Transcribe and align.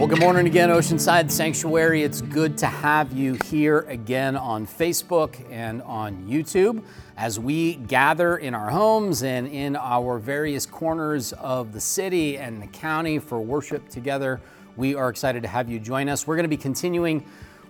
Well, 0.00 0.08
good 0.08 0.20
morning 0.20 0.46
again, 0.46 0.70
Oceanside 0.70 1.30
Sanctuary. 1.30 2.04
It's 2.04 2.22
good 2.22 2.56
to 2.56 2.66
have 2.66 3.12
you 3.12 3.36
here 3.44 3.80
again 3.80 4.34
on 4.34 4.66
Facebook 4.66 5.36
and 5.50 5.82
on 5.82 6.26
YouTube 6.26 6.82
as 7.18 7.38
we 7.38 7.74
gather 7.74 8.38
in 8.38 8.54
our 8.54 8.70
homes 8.70 9.22
and 9.22 9.46
in 9.46 9.76
our 9.76 10.18
various 10.18 10.64
corners 10.64 11.34
of 11.34 11.74
the 11.74 11.82
city 11.82 12.38
and 12.38 12.62
the 12.62 12.66
county 12.68 13.18
for 13.18 13.42
worship 13.42 13.90
together. 13.90 14.40
We 14.74 14.94
are 14.94 15.10
excited 15.10 15.42
to 15.42 15.50
have 15.50 15.68
you 15.68 15.78
join 15.78 16.08
us. 16.08 16.26
We're 16.26 16.36
going 16.36 16.44
to 16.44 16.48
be 16.48 16.56
continuing 16.56 17.22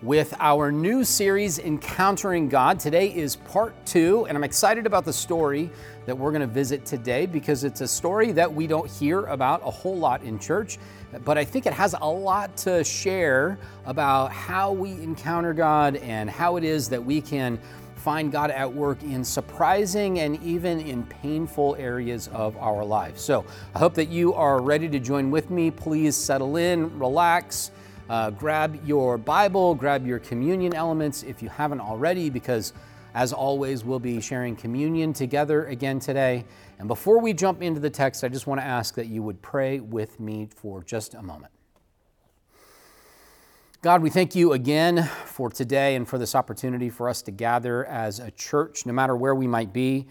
with 0.03 0.35
our 0.41 0.73
new 0.73 1.05
series, 1.05 1.59
Encountering 1.59 2.49
God. 2.49 2.81
Today 2.81 3.15
is 3.15 3.37
part 3.37 3.75
two, 3.85 4.27
and 4.27 4.37
I'm 4.37 4.45
excited 4.45 4.87
about 4.87 5.05
the 5.05 5.13
story 5.13 5.71
that 6.07 6.17
we're 6.17 6.31
going 6.31 6.41
to 6.41 6.47
visit 6.47 6.87
today 6.87 7.27
because 7.27 7.65
it's 7.65 7.83
a 7.83 7.89
story 7.89 8.33
that 8.33 8.53
we 8.53 8.67
don't 8.67 8.91
hear 8.91 9.27
about 9.27 9.61
a 9.65 9.71
whole 9.71 9.97
lot 9.97 10.23
in 10.23 10.39
church 10.39 10.79
but 11.25 11.37
I 11.37 11.45
think 11.45 11.67
it 11.67 11.73
has 11.73 11.95
a 12.01 12.07
lot 12.07 12.57
to 12.59 12.85
share 12.85 13.59
about 13.85 14.31
how 14.33 14.73
we 14.73 14.93
encounter 14.93 15.53
God 15.53 15.97
and 15.97 16.31
how 16.31 16.57
it 16.57 16.65
is 16.65 16.89
that 16.91 17.05
we 17.05 17.21
can 17.21 17.59
find 17.97 18.33
God 18.33 18.51
at 18.51 18.73
work 18.73 19.03
in 19.03 19.25
surprising 19.25 20.21
and 20.21 20.43
even 20.43 20.81
in 20.81 21.05
painful 21.05 21.77
areas 21.79 22.29
of 22.29 22.57
our 22.57 22.85
lives. 22.85 23.21
So 23.21 23.45
I 23.75 23.79
hope 23.79 23.95
that 23.95 24.09
you 24.09 24.33
are 24.35 24.63
ready 24.63 24.89
to 24.89 24.99
join 24.99 25.31
with 25.31 25.51
me. 25.51 25.71
Please 25.71 26.17
settle 26.17 26.57
in, 26.57 26.99
relax, 26.99 27.73
uh, 28.11 28.29
grab 28.29 28.85
your 28.85 29.17
Bible, 29.17 29.73
grab 29.73 30.05
your 30.05 30.19
communion 30.19 30.75
elements 30.75 31.23
if 31.23 31.41
you 31.41 31.49
haven't 31.49 31.81
already, 31.81 32.29
because 32.29 32.73
as 33.15 33.33
always, 33.33 33.85
we'll 33.85 34.01
be 34.01 34.21
sharing 34.21 34.57
communion 34.57 35.13
together 35.13 35.67
again 35.67 36.01
today. 36.01 36.45
And 36.81 36.89
before 36.89 37.21
we 37.21 37.33
jump 37.33 37.63
into 37.63 37.79
the 37.79 37.89
text, 37.89 38.25
I 38.25 38.29
just 38.29 38.49
want 38.49 38.61
to 38.61 38.67
ask 38.67 38.97
that 38.97 39.07
you 39.07 39.23
would 39.23 39.41
pray 39.43 39.79
with 39.79 40.19
me 40.19 40.49
for 40.57 40.83
just 40.83 41.15
a 41.15 41.23
moment. 41.23 41.53
God, 43.81 44.03
we 44.03 44.11
thank 44.11 44.35
you 44.35 44.55
again 44.55 45.05
for 45.25 45.49
today 45.49 45.95
and 45.95 46.07
for 46.07 46.19
this 46.19 46.35
opportunity 46.35 46.91
for 46.91 47.09
us 47.09 47.23
to 47.23 47.31
gather 47.31 47.85
as 47.87 48.19
a 48.19 48.33
church, 48.33 48.87
no 48.87 48.93
matter 48.93 49.15
where 49.15 49.37
we 49.37 49.47
might 49.47 49.73
be, 49.73 50.09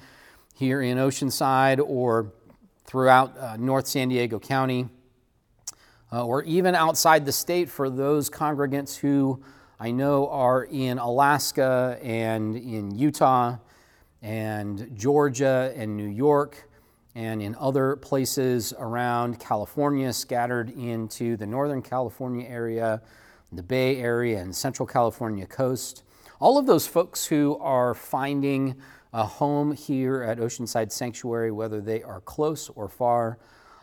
here 0.56 0.82
in 0.82 0.98
Oceanside 0.98 1.84
or 1.86 2.32
throughout 2.86 3.38
uh, 3.38 3.58
North 3.58 3.88
San 3.88 4.08
Diego 4.08 4.40
County, 4.40 4.88
uh, 6.12 6.26
or 6.26 6.44
even 6.44 6.76
outside 6.76 7.26
the 7.26 7.32
state 7.32 7.70
for 7.70 7.90
those 7.90 8.30
congregants 8.30 8.98
who 8.98 9.42
I 9.80 9.92
know 9.92 10.28
are 10.30 10.66
in 10.66 10.98
Alaska 10.98 11.98
and 12.02 12.56
in 12.56 12.98
Utah 12.98 13.58
and 14.22 14.92
Georgia 14.98 15.72
and 15.76 15.96
New 15.96 16.10
York 16.10 16.70
and 17.16 17.42
in 17.42 17.56
other 17.56 17.96
places 17.96 18.74
around 18.78 19.40
California, 19.40 20.12
scattered 20.14 20.70
into 20.70 21.38
the 21.38 21.46
Northern 21.46 21.82
California 21.82 22.48
area, 22.48 23.02
the 23.52 23.64
Bay 23.64 23.98
Area, 23.98 24.40
and 24.40 24.56
Central 24.56 24.86
California 24.86 25.46
coast. 25.46 26.04
All 26.40 26.58
of 26.58 26.66
those 26.66 26.88
folks 26.88 27.26
who 27.26 27.58
are 27.60 27.94
finding 27.94 28.76
a 29.12 29.26
home 29.26 29.72
here 29.72 30.22
at 30.22 30.38
Oceanside 30.38 30.92
Sanctuary, 30.92 31.52
whether 31.52 31.82
they 31.82 32.04
are 32.04 32.22
close 32.22 32.70
or 32.70 32.88
far, 32.88 33.40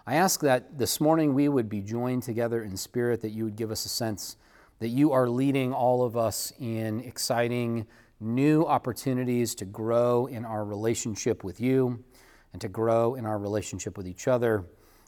I 0.07 0.15
ask 0.15 0.41
that 0.41 0.79
this 0.79 1.01
morning 1.01 1.35
we 1.35 1.49
would 1.49 1.69
be 1.69 1.81
joined 1.81 2.23
together 2.23 2.63
in 2.63 2.77
spirit, 2.77 3.23
that 3.23 3.31
you 3.31 3.45
would 3.45 3.57
give 3.57 3.73
us 3.73 3.85
a 3.85 3.89
sense 3.89 4.37
that 4.79 4.89
you 4.89 5.13
are 5.13 5.29
leading 5.29 5.73
all 5.73 6.05
of 6.05 6.17
us 6.17 6.53
in 6.61 7.01
exciting 7.01 7.87
new 8.21 8.65
opportunities 8.65 9.55
to 9.57 9.65
grow 9.65 10.27
in 10.27 10.45
our 10.45 10.65
relationship 10.65 11.43
with 11.43 11.61
you 11.61 12.05
and 12.53 12.61
to 12.61 12.69
grow 12.69 13.15
in 13.15 13.27
our 13.27 13.39
relationship 13.39 13.97
with 13.97 14.07
each 14.07 14.29
other 14.29 14.65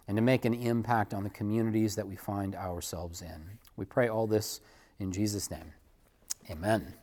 and 0.06 0.16
to 0.16 0.22
make 0.22 0.44
an 0.44 0.54
impact 0.54 1.14
on 1.14 1.22
the 1.22 1.30
communities 1.30 1.94
that 1.94 2.06
we 2.06 2.16
find 2.16 2.54
ourselves 2.54 3.22
in. 3.22 3.58
We 3.76 3.84
pray 3.84 4.08
all 4.08 4.26
this 4.26 4.60
in 4.98 5.12
Jesus' 5.12 5.50
name. 5.50 5.72
Amen. 6.50 6.94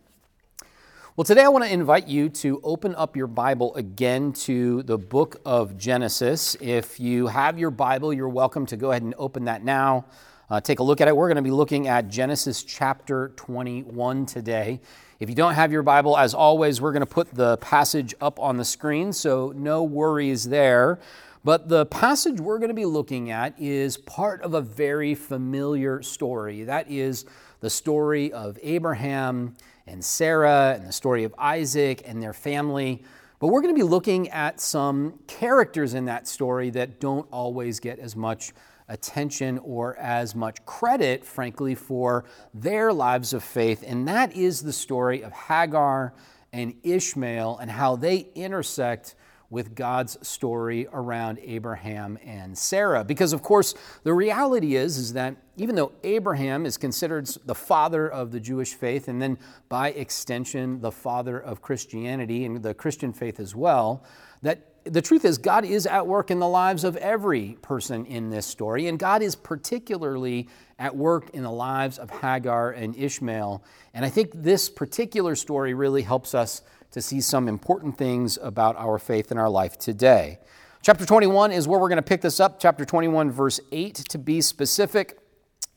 Well, 1.18 1.24
today 1.24 1.44
I 1.44 1.48
want 1.48 1.64
to 1.64 1.72
invite 1.72 2.10
you 2.10 2.28
to 2.28 2.60
open 2.62 2.94
up 2.96 3.16
your 3.16 3.28
Bible 3.28 3.74
again 3.76 4.34
to 4.34 4.84
the 4.84 4.98
book 4.98 5.38
of 5.46 5.78
Genesis. 5.78 6.58
If 6.60 7.00
you 7.00 7.28
have 7.28 7.58
your 7.58 7.72
Bible, 7.72 8.12
you're 8.12 8.28
welcome 8.28 8.66
to 8.66 8.76
go 8.76 8.92
ahead 8.92 9.02
and 9.02 9.16
open 9.18 9.46
that 9.46 9.64
now 9.64 10.04
uh, 10.50 10.62
take 10.62 10.80
a 10.80 10.84
look 10.84 11.02
at 11.02 11.08
it. 11.08 11.16
We're 11.16 11.28
going 11.28 11.38
to 11.38 11.42
be 11.42 11.52
looking 11.52 11.88
at 11.88 12.10
Genesis 12.10 12.64
chapter 12.64 13.30
21 13.36 14.26
today. 14.26 14.80
If 15.20 15.30
you 15.30 15.36
don't 15.36 15.54
have 15.54 15.72
your 15.72 15.84
Bible, 15.84 16.18
as 16.18 16.34
always, 16.34 16.82
we're 16.82 16.92
going 16.92 17.02
to 17.02 17.06
put 17.06 17.34
the 17.34 17.58
passage 17.58 18.14
up 18.22 18.40
on 18.40 18.58
the 18.58 18.66
screen, 18.66 19.14
so 19.14 19.54
no 19.56 19.84
worries 19.84 20.46
there. 20.46 21.00
But 21.44 21.70
the 21.70 21.86
passage 21.86 22.40
we're 22.40 22.58
going 22.58 22.70
to 22.70 22.76
be 22.76 22.86
looking 22.86 23.32
at 23.32 23.60
is 23.60 23.98
part 23.98 24.42
of 24.42 24.54
a 24.54 24.62
very 24.62 25.16
familiar 25.16 26.02
story. 26.02 26.64
That 26.64 26.90
is 26.90 27.26
the 27.60 27.70
story 27.70 28.34
of 28.34 28.60
Abraham 28.62 29.56
and 29.88 30.04
Sarah 30.04 30.74
and 30.76 30.86
the 30.86 30.92
story 30.92 31.24
of 31.24 31.34
Isaac 31.38 32.02
and 32.06 32.22
their 32.22 32.34
family. 32.34 33.04
But 33.40 33.48
we're 33.48 33.62
going 33.62 33.76
to 33.76 33.80
be 33.80 33.88
looking 33.88 34.30
at 34.30 34.60
some 34.60 35.20
characters 35.28 35.94
in 35.94 36.06
that 36.06 36.28
story 36.28 36.70
that 36.72 37.00
don't 37.00 37.28
always 37.32 37.80
get 37.80 38.00
as 38.00 38.16
much 38.16 38.54
attention 38.88 39.60
or 39.60 39.98
as 39.98 40.36
much 40.36 40.64
credit, 40.66 41.26
frankly, 41.26 41.76
for 41.76 42.26
their 42.54 42.94
lives 42.94 43.34
of 43.34 43.44
faith. 43.44 43.84
And 43.86 44.08
that 44.08 44.36
is 44.36 44.62
the 44.62 44.74
story 44.74 45.24
of 45.24 45.32
Hagar 45.34 46.14
and 46.54 46.76
Ishmael 46.84 47.58
and 47.58 47.72
how 47.72 47.96
they 47.96 48.30
intersect 48.36 49.16
with 49.50 49.76
God's 49.76 50.18
story 50.28 50.88
around 50.92 51.40
Abraham 51.44 52.18
and 52.24 52.58
Sarah. 52.58 53.04
Because 53.04 53.34
of 53.34 53.42
course, 53.42 53.76
the 54.04 54.14
reality 54.14 54.76
is 54.76 54.98
is 54.98 55.14
that 55.14 55.36
even 55.58 55.76
though 55.76 55.94
Abraham 56.04 56.66
is 56.66 56.78
considered 56.78 57.28
the 57.46 57.56
father 57.56 58.10
of 58.10 58.32
the 58.32 58.40
Jewish 58.40 58.74
faith 58.74 59.08
and 59.08 59.22
then 59.22 59.38
by 59.70 59.92
extension 59.92 60.82
the 60.82 60.92
father 60.92 61.40
of 61.40 61.62
Christianity 61.62 62.46
and 62.46 62.62
the 62.62 62.74
Christian 62.74 63.14
faith 63.14 63.40
as 63.40 63.56
well, 63.56 64.04
that 64.42 64.76
the 64.86 65.02
truth 65.02 65.26
is, 65.26 65.40
God 65.40 65.66
is 65.66 65.88
at 65.88 66.06
work 66.06 66.30
in 66.30 66.40
the 66.40 66.48
lives 66.48 66.84
of 66.84 66.96
every 66.98 67.58
person 67.62 68.06
in 68.06 68.30
this 68.30 68.46
story, 68.46 68.88
and 68.88 69.00
God 69.00 69.24
is 69.24 69.36
particularly 69.36 70.48
at 70.78 70.96
work 70.96 71.32
in 71.32 71.42
the 71.42 71.52
lives 71.52 71.98
of 71.98 72.12
Hagar 72.12 72.72
and 72.72 72.96
Ishmael. 72.96 73.64
And 73.96 74.06
I 74.06 74.10
think 74.10 74.32
this 74.34 74.70
particular 74.70 75.36
story 75.36 75.74
really 75.74 76.04
helps 76.04 76.36
us 76.36 76.62
to 76.96 77.02
see 77.02 77.20
some 77.20 77.50
important 77.50 77.98
things 77.98 78.40
about 78.42 78.78
our 78.78 78.98
faith 78.98 79.30
in 79.30 79.38
our 79.38 79.50
life 79.50 79.78
today. 79.78 80.40
Chapter 80.82 81.06
21 81.06 81.52
is 81.52 81.68
where 81.68 81.78
we're 81.78 81.90
going 81.90 81.98
to 81.98 82.02
pick 82.02 82.22
this 82.22 82.40
up, 82.40 82.58
chapter 82.58 82.86
21, 82.86 83.32
verse 83.32 83.60
8 83.74 83.96
to 83.96 84.18
be 84.18 84.40
specific. 84.40 85.20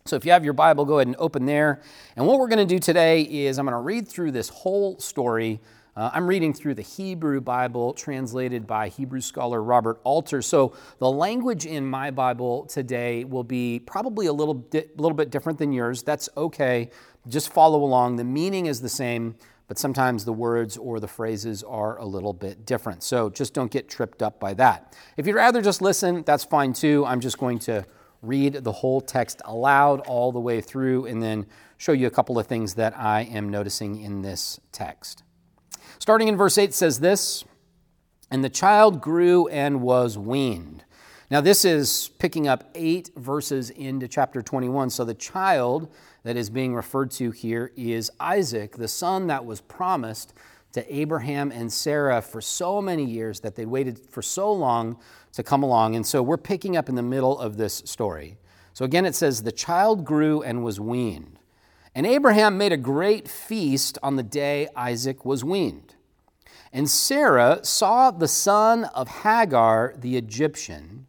So 0.04 0.14
if 0.14 0.24
you 0.24 0.30
have 0.30 0.44
your 0.44 0.52
Bible, 0.52 0.84
go 0.84 1.00
ahead 1.00 1.08
and 1.08 1.16
open 1.18 1.44
there. 1.44 1.82
And 2.14 2.24
what 2.24 2.38
we're 2.38 2.46
going 2.46 2.64
to 2.64 2.72
do 2.72 2.78
today 2.78 3.22
is 3.22 3.58
I'm 3.58 3.66
going 3.66 3.72
to 3.72 3.80
read 3.80 4.06
through 4.06 4.30
this 4.30 4.48
whole 4.48 4.96
story 5.00 5.58
uh, 5.98 6.12
I'm 6.14 6.28
reading 6.28 6.54
through 6.54 6.74
the 6.74 6.82
Hebrew 6.82 7.40
Bible 7.40 7.92
translated 7.92 8.68
by 8.68 8.86
Hebrew 8.86 9.20
scholar 9.20 9.60
Robert 9.60 10.00
Alter. 10.04 10.42
So 10.42 10.72
the 11.00 11.10
language 11.10 11.66
in 11.66 11.84
my 11.84 12.12
Bible 12.12 12.66
today 12.66 13.24
will 13.24 13.42
be 13.42 13.80
probably 13.80 14.26
a 14.26 14.32
little, 14.32 14.64
little 14.72 15.16
bit 15.16 15.30
different 15.30 15.58
than 15.58 15.72
yours. 15.72 16.04
That's 16.04 16.28
okay. 16.36 16.90
Just 17.26 17.52
follow 17.52 17.82
along. 17.82 18.14
The 18.14 18.22
meaning 18.22 18.66
is 18.66 18.80
the 18.80 18.88
same, 18.88 19.34
but 19.68 19.78
sometimes 19.78 20.24
the 20.24 20.32
words 20.32 20.76
or 20.76 20.98
the 20.98 21.06
phrases 21.06 21.62
are 21.62 21.98
a 21.98 22.04
little 22.04 22.32
bit 22.32 22.64
different. 22.66 23.02
So 23.02 23.30
just 23.30 23.54
don't 23.54 23.70
get 23.70 23.88
tripped 23.88 24.22
up 24.22 24.40
by 24.40 24.54
that. 24.54 24.96
If 25.16 25.26
you'd 25.26 25.36
rather 25.36 25.60
just 25.60 25.82
listen, 25.82 26.24
that's 26.24 26.42
fine 26.42 26.72
too. 26.72 27.04
I'm 27.06 27.20
just 27.20 27.38
going 27.38 27.58
to 27.60 27.84
read 28.22 28.54
the 28.54 28.72
whole 28.72 29.00
text 29.00 29.42
aloud 29.44 30.00
all 30.00 30.32
the 30.32 30.40
way 30.40 30.60
through 30.60 31.06
and 31.06 31.22
then 31.22 31.46
show 31.76 31.92
you 31.92 32.06
a 32.06 32.10
couple 32.10 32.38
of 32.38 32.46
things 32.46 32.74
that 32.74 32.98
I 32.98 33.22
am 33.22 33.48
noticing 33.50 34.00
in 34.00 34.22
this 34.22 34.58
text. 34.72 35.22
Starting 35.98 36.28
in 36.28 36.36
verse 36.36 36.56
8 36.58 36.72
says 36.72 37.00
this 37.00 37.44
And 38.30 38.42
the 38.42 38.48
child 38.48 39.00
grew 39.00 39.48
and 39.48 39.82
was 39.82 40.16
weaned. 40.16 40.84
Now, 41.30 41.42
this 41.42 41.66
is 41.66 42.10
picking 42.18 42.48
up 42.48 42.70
eight 42.74 43.10
verses 43.14 43.68
into 43.68 44.08
chapter 44.08 44.40
21. 44.40 44.88
So, 44.88 45.04
the 45.04 45.12
child 45.12 45.92
that 46.22 46.36
is 46.36 46.50
being 46.50 46.74
referred 46.74 47.10
to 47.12 47.30
here 47.30 47.72
is 47.76 48.10
Isaac, 48.20 48.76
the 48.76 48.88
son 48.88 49.26
that 49.28 49.44
was 49.44 49.60
promised 49.60 50.34
to 50.72 50.94
Abraham 50.94 51.50
and 51.50 51.72
Sarah 51.72 52.20
for 52.20 52.40
so 52.40 52.82
many 52.82 53.04
years 53.04 53.40
that 53.40 53.54
they 53.54 53.64
waited 53.64 53.98
for 53.98 54.22
so 54.22 54.52
long 54.52 54.98
to 55.32 55.42
come 55.42 55.62
along. 55.62 55.96
And 55.96 56.06
so, 56.06 56.22
we're 56.22 56.36
picking 56.36 56.76
up 56.76 56.88
in 56.88 56.94
the 56.94 57.02
middle 57.02 57.38
of 57.38 57.56
this 57.56 57.82
story. 57.86 58.36
So, 58.74 58.84
again, 58.84 59.06
it 59.06 59.14
says, 59.14 59.42
The 59.42 59.52
child 59.52 60.04
grew 60.04 60.42
and 60.42 60.62
was 60.62 60.78
weaned. 60.78 61.38
And 61.94 62.06
Abraham 62.06 62.58
made 62.58 62.72
a 62.72 62.76
great 62.76 63.28
feast 63.28 63.98
on 64.02 64.16
the 64.16 64.22
day 64.22 64.68
Isaac 64.76 65.24
was 65.24 65.42
weaned. 65.42 65.94
And 66.72 66.88
Sarah 66.88 67.64
saw 67.64 68.10
the 68.10 68.28
son 68.28 68.84
of 68.84 69.08
Hagar 69.08 69.94
the 69.96 70.16
Egyptian, 70.16 71.06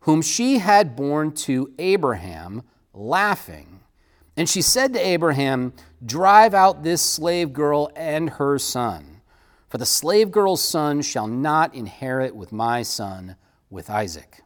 whom 0.00 0.22
she 0.22 0.58
had 0.58 0.96
borne 0.96 1.32
to 1.32 1.72
Abraham, 1.78 2.62
laughing. 2.94 3.80
And 4.36 4.48
she 4.48 4.60
said 4.62 4.92
to 4.92 5.06
Abraham, 5.06 5.72
Drive 6.04 6.52
out 6.52 6.82
this 6.82 7.02
slave 7.02 7.52
girl 7.52 7.90
and 7.96 8.30
her 8.30 8.58
son, 8.58 9.22
for 9.68 9.78
the 9.78 9.86
slave 9.86 10.30
girl's 10.30 10.62
son 10.62 11.02
shall 11.02 11.26
not 11.26 11.74
inherit 11.74 12.36
with 12.36 12.52
my 12.52 12.82
son, 12.82 13.36
with 13.70 13.88
Isaac. 13.88 14.42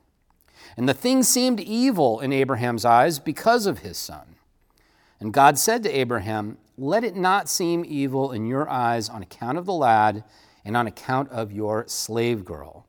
And 0.77 0.89
the 0.89 0.95
thing 0.95 1.23
seemed 1.23 1.61
evil 1.61 2.21
in 2.21 2.33
Abraham's 2.33 2.85
eyes 2.85 3.19
because 3.19 3.67
of 3.67 3.81
his 3.81 3.99
son. 3.99 4.37
And 5.19 5.33
God 5.33 5.59
said 5.59 5.83
to 5.83 5.91
Abraham, 5.91 6.57
Let 6.79 7.05
it 7.05 7.17
not 7.17 7.49
seem 7.49 7.85
evil 7.87 8.33
in 8.33 8.47
your 8.47 8.69
eyes 8.71 9.09
on 9.09 9.23
account 9.23 9.59
of 9.59 9.67
the 9.67 9.73
lad 9.73 10.25
and 10.65 10.77
on 10.77 10.87
account 10.87 11.31
of 11.31 11.53
your 11.53 11.85
slave 11.89 12.45
girl. 12.45 12.87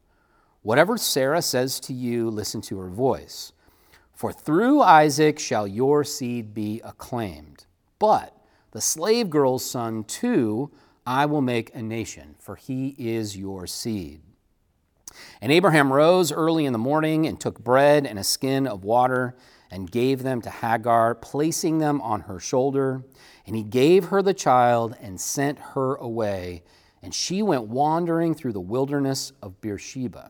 Whatever 0.62 0.98
Sarah 0.98 1.42
says 1.42 1.80
to 1.82 1.94
you, 1.94 2.30
listen 2.30 2.62
to 2.62 2.78
her 2.80 2.90
voice. 2.90 3.52
For 4.22 4.32
through 4.32 4.84
Isaac 4.84 5.40
shall 5.40 5.66
your 5.66 6.04
seed 6.04 6.54
be 6.54 6.80
acclaimed. 6.84 7.66
But 7.98 8.38
the 8.70 8.80
slave 8.80 9.32
girl's 9.32 9.66
son, 9.66 10.04
too, 10.04 10.70
I 11.08 11.26
will 11.26 11.42
make 11.42 11.74
a 11.74 11.82
nation, 11.82 12.36
for 12.38 12.56
he 12.56 12.90
is 13.00 13.36
your 13.36 13.66
seed. 13.66 14.22
And 15.42 15.52
Abraham 15.52 15.92
rose 15.92 16.32
early 16.32 16.68
in 16.68 16.72
the 16.72 16.78
morning 16.78 17.26
and 17.26 17.40
took 17.40 17.64
bread 17.64 18.06
and 18.06 18.20
a 18.20 18.24
skin 18.24 18.68
of 18.68 18.84
water 18.84 19.36
and 19.72 19.90
gave 19.90 20.22
them 20.22 20.40
to 20.44 20.52
Hagar, 20.52 21.16
placing 21.16 21.80
them 21.80 22.00
on 22.02 22.22
her 22.22 22.40
shoulder. 22.40 23.04
And 23.48 23.56
he 23.56 23.64
gave 23.64 24.10
her 24.10 24.22
the 24.22 24.36
child 24.36 24.96
and 25.02 25.20
sent 25.20 25.58
her 25.74 25.96
away. 25.96 26.62
And 27.02 27.12
she 27.16 27.42
went 27.42 27.64
wandering 27.64 28.36
through 28.36 28.54
the 28.54 28.62
wilderness 28.62 29.34
of 29.42 29.60
Beersheba. 29.62 30.30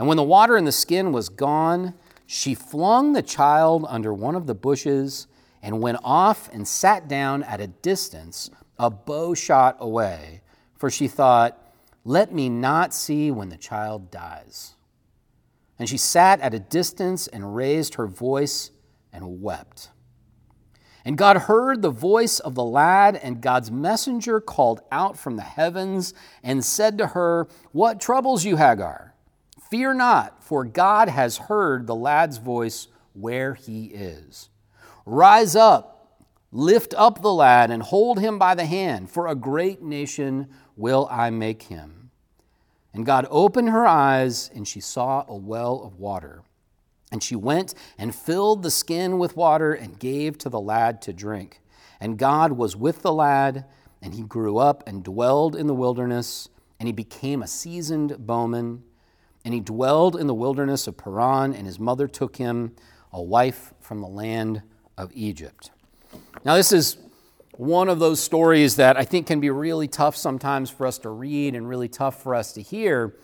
And 0.00 0.08
when 0.08 0.16
the 0.16 0.24
water 0.24 0.56
in 0.56 0.64
the 0.64 0.72
skin 0.72 1.12
was 1.12 1.28
gone, 1.28 1.94
she 2.30 2.54
flung 2.54 3.14
the 3.14 3.22
child 3.22 3.86
under 3.88 4.12
one 4.12 4.34
of 4.34 4.46
the 4.46 4.54
bushes 4.54 5.28
and 5.62 5.80
went 5.80 5.96
off 6.04 6.50
and 6.52 6.68
sat 6.68 7.08
down 7.08 7.42
at 7.42 7.58
a 7.58 7.68
distance, 7.68 8.50
a 8.78 8.90
bow 8.90 9.32
shot 9.32 9.78
away, 9.80 10.42
for 10.76 10.90
she 10.90 11.08
thought, 11.08 11.58
let 12.04 12.30
me 12.30 12.50
not 12.50 12.92
see 12.92 13.30
when 13.30 13.48
the 13.48 13.56
child 13.56 14.10
dies. 14.10 14.74
And 15.78 15.88
she 15.88 15.96
sat 15.96 16.38
at 16.40 16.52
a 16.52 16.58
distance 16.58 17.28
and 17.28 17.56
raised 17.56 17.94
her 17.94 18.06
voice 18.06 18.72
and 19.10 19.40
wept. 19.40 19.88
And 21.06 21.16
God 21.16 21.38
heard 21.38 21.80
the 21.80 21.88
voice 21.88 22.40
of 22.40 22.54
the 22.54 22.64
lad, 22.64 23.16
and 23.16 23.40
God's 23.40 23.70
messenger 23.70 24.38
called 24.38 24.82
out 24.92 25.18
from 25.18 25.36
the 25.36 25.42
heavens 25.42 26.12
and 26.42 26.62
said 26.62 26.98
to 26.98 27.06
her, 27.06 27.48
What 27.72 28.02
troubles 28.02 28.44
you, 28.44 28.58
Hagar? 28.58 29.14
Fear 29.70 29.94
not, 29.94 30.42
for 30.42 30.64
God 30.64 31.08
has 31.08 31.36
heard 31.36 31.86
the 31.86 31.94
lad's 31.94 32.38
voice 32.38 32.88
where 33.12 33.54
he 33.54 33.86
is. 33.86 34.48
Rise 35.04 35.54
up, 35.54 36.22
lift 36.52 36.94
up 36.96 37.20
the 37.20 37.32
lad, 37.32 37.70
and 37.70 37.82
hold 37.82 38.18
him 38.18 38.38
by 38.38 38.54
the 38.54 38.64
hand, 38.64 39.10
for 39.10 39.26
a 39.26 39.34
great 39.34 39.82
nation 39.82 40.48
will 40.76 41.08
I 41.10 41.30
make 41.30 41.64
him. 41.64 42.10
And 42.94 43.04
God 43.04 43.26
opened 43.30 43.68
her 43.68 43.86
eyes, 43.86 44.50
and 44.54 44.66
she 44.66 44.80
saw 44.80 45.24
a 45.28 45.36
well 45.36 45.82
of 45.84 45.98
water. 45.98 46.42
And 47.12 47.22
she 47.22 47.36
went 47.36 47.74
and 47.96 48.14
filled 48.14 48.62
the 48.62 48.70
skin 48.70 49.18
with 49.18 49.36
water 49.36 49.72
and 49.72 49.98
gave 49.98 50.38
to 50.38 50.48
the 50.48 50.60
lad 50.60 51.02
to 51.02 51.12
drink. 51.12 51.60
And 52.00 52.18
God 52.18 52.52
was 52.52 52.76
with 52.76 53.02
the 53.02 53.12
lad, 53.12 53.64
and 54.00 54.14
he 54.14 54.22
grew 54.22 54.58
up 54.58 54.86
and 54.86 55.02
dwelled 55.02 55.56
in 55.56 55.66
the 55.66 55.74
wilderness, 55.74 56.48
and 56.78 56.86
he 56.86 56.92
became 56.92 57.42
a 57.42 57.46
seasoned 57.46 58.26
bowman. 58.26 58.84
And 59.48 59.54
he 59.54 59.60
dwelled 59.60 60.14
in 60.14 60.26
the 60.26 60.34
wilderness 60.34 60.86
of 60.86 60.98
Paran, 60.98 61.54
and 61.54 61.66
his 61.66 61.80
mother 61.80 62.06
took 62.06 62.36
him 62.36 62.76
a 63.14 63.22
wife 63.22 63.72
from 63.80 64.02
the 64.02 64.06
land 64.06 64.60
of 64.98 65.10
Egypt. 65.14 65.70
Now, 66.44 66.54
this 66.56 66.70
is 66.70 66.98
one 67.52 67.88
of 67.88 67.98
those 67.98 68.20
stories 68.20 68.76
that 68.76 68.98
I 68.98 69.06
think 69.06 69.26
can 69.26 69.40
be 69.40 69.48
really 69.48 69.88
tough 69.88 70.16
sometimes 70.16 70.68
for 70.68 70.86
us 70.86 70.98
to 70.98 71.08
read 71.08 71.54
and 71.54 71.66
really 71.66 71.88
tough 71.88 72.22
for 72.22 72.34
us 72.34 72.52
to 72.52 72.60
hear 72.60 73.16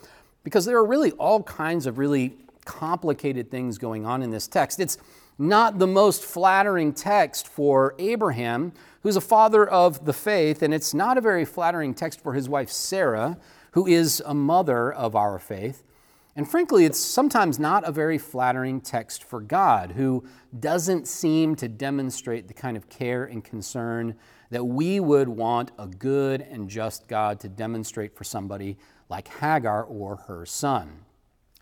because 0.45 0.65
there 0.65 0.79
are 0.79 0.87
really 0.87 1.11
all 1.11 1.43
kinds 1.43 1.85
of 1.85 1.99
really 1.99 2.39
complicated 2.65 3.51
things 3.51 3.77
going 3.77 4.07
on 4.07 4.23
in 4.23 4.31
this 4.31 4.49
text. 4.49 4.81
It's 4.81 4.97
not 5.37 5.79
the 5.79 5.87
most 5.87 6.25
flattering 6.25 6.95
text 6.95 7.47
for 7.47 7.95
Abraham, 7.99 8.73
who's 9.03 9.17
a 9.17 9.21
father 9.21 9.69
of 9.69 10.07
the 10.07 10.15
faith, 10.15 10.63
and 10.63 10.73
it's 10.73 10.95
not 10.95 11.19
a 11.19 11.21
very 11.21 11.45
flattering 11.45 11.93
text 11.93 12.23
for 12.23 12.33
his 12.33 12.49
wife 12.49 12.71
Sarah, 12.71 13.37
who 13.73 13.87
is 13.87 14.23
a 14.25 14.33
mother 14.33 14.91
of 14.91 15.15
our 15.15 15.39
faith. 15.39 15.83
And 16.37 16.51
frankly, 16.51 16.85
it's 16.85 16.99
sometimes 16.99 17.59
not 17.59 17.87
a 17.87 17.93
very 17.93 18.19
flattering 18.19 18.81
text 18.81 19.23
for 19.23 19.41
God, 19.41 19.93
who 19.93 20.25
doesn't 20.59 21.07
seem 21.07 21.55
to 21.57 21.69
demonstrate 21.69 22.49
the 22.49 22.55
kind 22.55 22.77
of 22.77 22.89
care 22.89 23.25
and 23.25 23.45
concern 23.45 24.17
that 24.51 24.65
we 24.65 24.99
would 24.99 25.29
want 25.29 25.71
a 25.79 25.87
good 25.87 26.41
and 26.41 26.69
just 26.69 27.07
God 27.07 27.39
to 27.41 27.49
demonstrate 27.49 28.17
for 28.17 28.25
somebody 28.25 28.77
like 29.09 29.29
Hagar 29.29 29.85
or 29.85 30.17
her 30.17 30.45
son. 30.45 31.05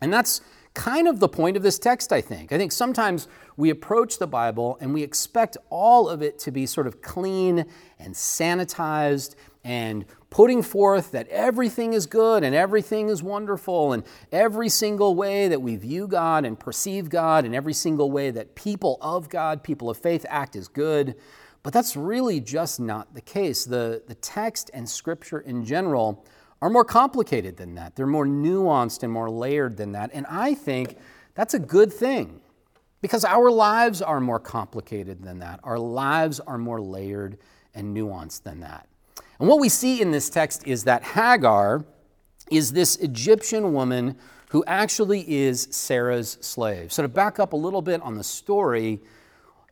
And 0.01 0.13
that's 0.13 0.41
kind 0.75 1.07
of 1.07 1.21
the 1.21 1.29
point 1.29 1.57
of 1.57 1.63
this 1.63 1.79
text, 1.79 2.13
I 2.13 2.21
think. 2.21 2.51
I 2.53 2.59
think 2.59 2.73
sometimes 2.73 3.29
we 3.57 3.71
approach 3.71 4.19
the 4.19 4.27
Bible 4.27 4.79
and 4.81 4.95
we 4.95 5.03
expect 5.03 5.57
all 5.69 6.09
of 6.09 6.23
it 6.23 6.39
to 6.41 6.51
be 6.51 6.65
sort 6.67 6.87
of 6.87 7.03
clean 7.03 7.67
and 7.99 8.15
sanitized 8.15 9.35
and 9.65 10.05
putting 10.31 10.63
forth 10.63 11.13
that 11.13 11.29
everything 11.29 11.93
is 11.93 12.07
good 12.07 12.43
and 12.43 12.55
everything 12.55 13.09
is 13.09 13.23
wonderful, 13.23 13.93
and 13.93 14.03
every 14.33 14.69
single 14.69 15.15
way 15.15 15.49
that 15.49 15.63
we 15.63 15.77
view 15.77 16.09
God 16.09 16.45
and 16.45 16.59
perceive 16.59 17.09
God, 17.09 17.45
and 17.45 17.55
every 17.55 17.75
single 17.75 18.11
way 18.11 18.31
that 18.31 18.55
people 18.55 18.99
of 19.01 19.29
God, 19.29 19.63
people 19.63 19.91
of 19.91 19.97
faith, 19.97 20.27
act 20.29 20.57
is 20.57 20.69
good. 20.69 21.15
But 21.63 21.73
that's 21.73 21.97
really 21.97 22.41
just 22.41 22.81
not 22.81 23.15
the 23.15 23.21
case. 23.21 23.65
The, 23.65 24.03
the 24.07 24.17
text 24.17 24.71
and 24.75 24.89
scripture 24.89 25.39
in 25.39 25.65
general 25.65 26.25
are 26.61 26.71
more 26.71 26.85
complicated 26.85 27.57
than 27.57 27.75
that. 27.75 27.95
They're 27.97 28.07
more 28.07 28.27
nuanced 28.27 29.03
and 29.03 29.13
more 29.13 29.31
layered 29.31 29.77
than 29.77 29.93
that. 29.93 30.11
And 30.13 30.27
I 30.29 30.55
think 30.55 30.97
that's 31.35 31.55
a 31.55 31.59
good 31.59 31.93
thing 31.93 32.41
because 33.01 33.25
our 33.25 33.51
lives 33.51 34.01
are 34.01 34.21
more 34.21 34.39
complicated 34.39 35.23
than 35.23 35.41
that. 35.41 35.61
Our 35.65 35.79
lives 35.79 36.41
are 36.41 36.59
more 36.59 36.81
layered 36.81 37.39
and 37.75 37.97
nuanced 37.97 38.45
than 38.45 38.61
that. 38.61 38.87
And 39.43 39.49
what 39.49 39.59
we 39.59 39.69
see 39.69 40.01
in 40.01 40.13
this 40.13 40.31
text 40.31 40.69
is 40.69 40.85
that 40.85 41.03
Hagar 41.03 41.85
is 42.49 42.75
this 42.75 42.95
Egyptian 42.95 43.73
woman 43.73 44.17
who 44.51 44.63
actually 44.69 45.29
is 45.29 45.67
Sarah's 45.73 46.39
slave. 46.41 46.93
So, 46.93 47.03
to 47.03 47.09
back 47.09 47.41
up 47.41 47.53
a 47.53 47.57
little 47.57 47.83
bit 47.83 48.01
on 48.03 48.15
the 48.15 48.23
story, 48.23 49.01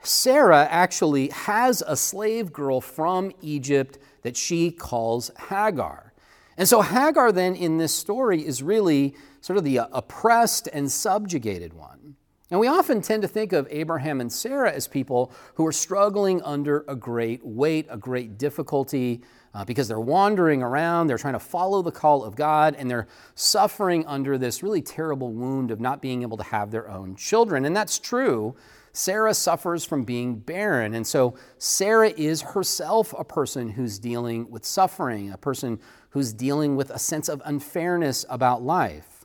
Sarah 0.03 0.67
actually 0.69 1.29
has 1.29 1.85
a 1.87 1.97
slave 1.97 2.53
girl 2.53 2.81
from 2.81 3.31
Egypt 3.43 4.01
that 4.23 4.37
she 4.37 4.73
calls 4.73 5.31
Hagar. 5.51 6.15
And 6.57 6.69
so, 6.69 6.83
Hagar, 6.83 7.31
then, 7.31 7.55
in 7.55 7.79
this 7.79 7.95
story, 7.95 8.45
is 8.45 8.65
really 8.65 9.15
sort 9.41 9.57
of 9.57 9.63
the 9.63 9.83
oppressed 9.93 10.69
and 10.73 10.91
subjugated 10.91 11.75
one. 11.75 12.17
And 12.51 12.59
we 12.59 12.67
often 12.67 13.01
tend 13.01 13.23
to 13.23 13.29
think 13.29 13.53
of 13.53 13.69
Abraham 13.71 14.21
and 14.21 14.33
Sarah 14.33 14.73
as 14.73 14.89
people 14.89 15.33
who 15.55 15.65
are 15.67 15.73
struggling 15.73 16.43
under 16.43 16.85
a 16.89 16.97
great 16.97 17.45
weight, 17.47 17.87
a 17.89 17.97
great 17.97 18.39
difficulty, 18.39 19.23
uh, 19.55 19.65
because 19.65 19.87
they're 19.87 20.01
wandering 20.01 20.63
around, 20.63 21.07
they're 21.07 21.19
trying 21.19 21.35
to 21.35 21.41
follow 21.41 21.81
the 21.83 21.93
call 21.93 22.25
of 22.25 22.35
God, 22.35 22.75
and 22.77 22.91
they're 22.91 23.07
suffering 23.35 24.05
under 24.07 24.37
this 24.37 24.63
really 24.63 24.83
terrible 24.83 25.33
wound 25.33 25.71
of 25.71 25.81
not 25.81 26.03
being 26.03 26.23
able 26.23 26.37
to 26.37 26.43
have 26.45 26.71
their 26.71 26.89
own 26.89 27.15
children. 27.15 27.65
And 27.65 27.77
that's 27.77 27.99
true. 27.99 28.57
Sarah 28.93 29.35
suffers 29.35 29.85
from 29.85 30.03
being 30.03 30.37
barren. 30.37 30.95
And 30.95 31.07
so 31.07 31.37
Sarah 31.59 32.11
is 32.17 32.43
herself 32.43 33.15
a 33.17 33.25
person 33.25 33.71
who's 33.71 33.99
dealing 34.01 34.51
with 34.51 34.65
suffering, 34.65 35.31
a 35.31 35.39
person 35.39 35.79
who's 36.11 36.33
dealing 36.33 36.75
with 36.75 36.91
a 36.91 36.99
sense 36.99 37.29
of 37.29 37.41
unfairness 37.45 38.25
about 38.29 38.63
life. 38.63 39.20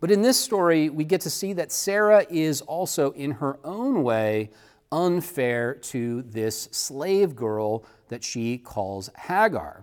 But 0.00 0.10
in 0.10 0.22
this 0.22 0.38
story, 0.38 0.88
we 0.90 1.04
get 1.04 1.20
to 1.22 1.30
see 1.30 1.52
that 1.54 1.72
Sarah 1.72 2.24
is 2.30 2.60
also, 2.62 3.10
in 3.12 3.32
her 3.32 3.58
own 3.64 4.02
way, 4.02 4.50
unfair 4.92 5.74
to 5.74 6.22
this 6.22 6.68
slave 6.70 7.34
girl 7.34 7.84
that 8.08 8.22
she 8.22 8.58
calls 8.58 9.10
Hagar. 9.16 9.82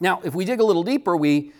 Now, 0.00 0.20
if 0.22 0.34
we 0.34 0.44
dig 0.44 0.60
a 0.60 0.64
little 0.64 0.84
deeper, 0.84 1.16
we 1.16 1.52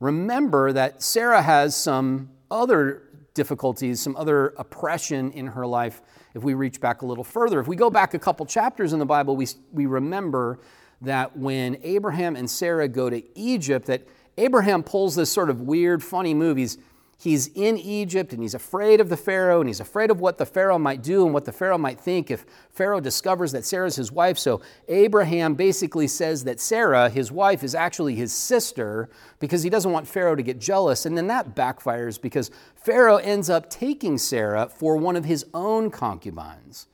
remember 0.00 0.72
that 0.72 1.02
Sarah 1.02 1.42
has 1.42 1.76
some 1.76 2.30
other 2.50 3.02
difficulties, 3.34 4.00
some 4.00 4.16
other 4.16 4.54
oppression 4.56 5.30
in 5.32 5.46
her 5.46 5.66
life 5.66 6.00
if 6.34 6.42
we 6.42 6.54
reach 6.54 6.80
back 6.80 7.02
a 7.02 7.06
little 7.06 7.22
further. 7.22 7.60
If 7.60 7.68
we 7.68 7.76
go 7.76 7.90
back 7.90 8.14
a 8.14 8.18
couple 8.18 8.44
chapters 8.46 8.92
in 8.92 8.98
the 8.98 9.06
Bible, 9.06 9.36
we, 9.36 9.46
we 9.72 9.86
remember 9.86 10.58
that 11.02 11.36
when 11.36 11.78
Abraham 11.82 12.34
and 12.34 12.48
Sarah 12.48 12.88
go 12.88 13.08
to 13.10 13.22
Egypt, 13.38 13.86
that 13.86 14.08
Abraham 14.38 14.82
pulls 14.82 15.14
this 15.14 15.30
sort 15.30 15.50
of 15.50 15.60
weird, 15.60 16.02
funny 16.02 16.34
move. 16.34 16.56
He's, 16.56 16.78
he's 17.18 17.48
in 17.48 17.78
Egypt 17.78 18.32
and 18.32 18.42
he's 18.42 18.54
afraid 18.54 19.00
of 19.00 19.08
the 19.08 19.16
Pharaoh 19.16 19.60
and 19.60 19.68
he's 19.68 19.80
afraid 19.80 20.10
of 20.10 20.20
what 20.20 20.38
the 20.38 20.46
Pharaoh 20.46 20.78
might 20.78 21.02
do 21.02 21.24
and 21.24 21.32
what 21.32 21.44
the 21.44 21.52
Pharaoh 21.52 21.78
might 21.78 21.98
think 21.98 22.30
if 22.30 22.44
Pharaoh 22.70 23.00
discovers 23.00 23.52
that 23.52 23.64
Sarah's 23.64 23.96
his 23.96 24.12
wife. 24.12 24.38
So 24.38 24.60
Abraham 24.88 25.54
basically 25.54 26.08
says 26.08 26.44
that 26.44 26.60
Sarah, 26.60 27.08
his 27.08 27.32
wife, 27.32 27.64
is 27.64 27.74
actually 27.74 28.14
his 28.14 28.32
sister 28.32 29.08
because 29.38 29.62
he 29.62 29.70
doesn't 29.70 29.92
want 29.92 30.06
Pharaoh 30.06 30.36
to 30.36 30.42
get 30.42 30.58
jealous. 30.58 31.06
And 31.06 31.16
then 31.16 31.26
that 31.28 31.54
backfires 31.54 32.20
because 32.20 32.50
Pharaoh 32.74 33.16
ends 33.16 33.48
up 33.48 33.70
taking 33.70 34.18
Sarah 34.18 34.68
for 34.68 34.96
one 34.96 35.16
of 35.16 35.24
his 35.24 35.46
own 35.54 35.90
concubines. 35.90 36.86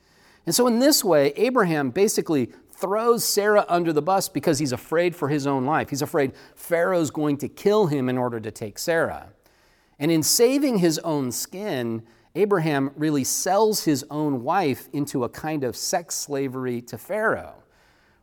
And 0.46 0.54
so 0.54 0.66
in 0.66 0.78
this 0.78 1.04
way, 1.04 1.32
Abraham 1.36 1.90
basically 1.90 2.52
throws 2.72 3.24
Sarah 3.24 3.64
under 3.68 3.92
the 3.92 4.02
bus 4.02 4.28
because 4.28 4.58
he's 4.58 4.72
afraid 4.72 5.14
for 5.14 5.28
his 5.28 5.46
own 5.46 5.64
life. 5.64 5.90
He's 5.90 6.02
afraid 6.02 6.32
Pharaoh's 6.56 7.12
going 7.12 7.36
to 7.38 7.48
kill 7.48 7.86
him 7.86 8.08
in 8.08 8.18
order 8.18 8.40
to 8.40 8.50
take 8.50 8.78
Sarah. 8.78 9.31
And 10.02 10.10
in 10.10 10.24
saving 10.24 10.78
his 10.78 10.98
own 10.98 11.30
skin, 11.30 12.02
Abraham 12.34 12.90
really 12.96 13.22
sells 13.22 13.84
his 13.84 14.04
own 14.10 14.42
wife 14.42 14.88
into 14.92 15.22
a 15.22 15.28
kind 15.28 15.62
of 15.62 15.76
sex 15.76 16.16
slavery 16.16 16.82
to 16.82 16.98
Pharaoh, 16.98 17.62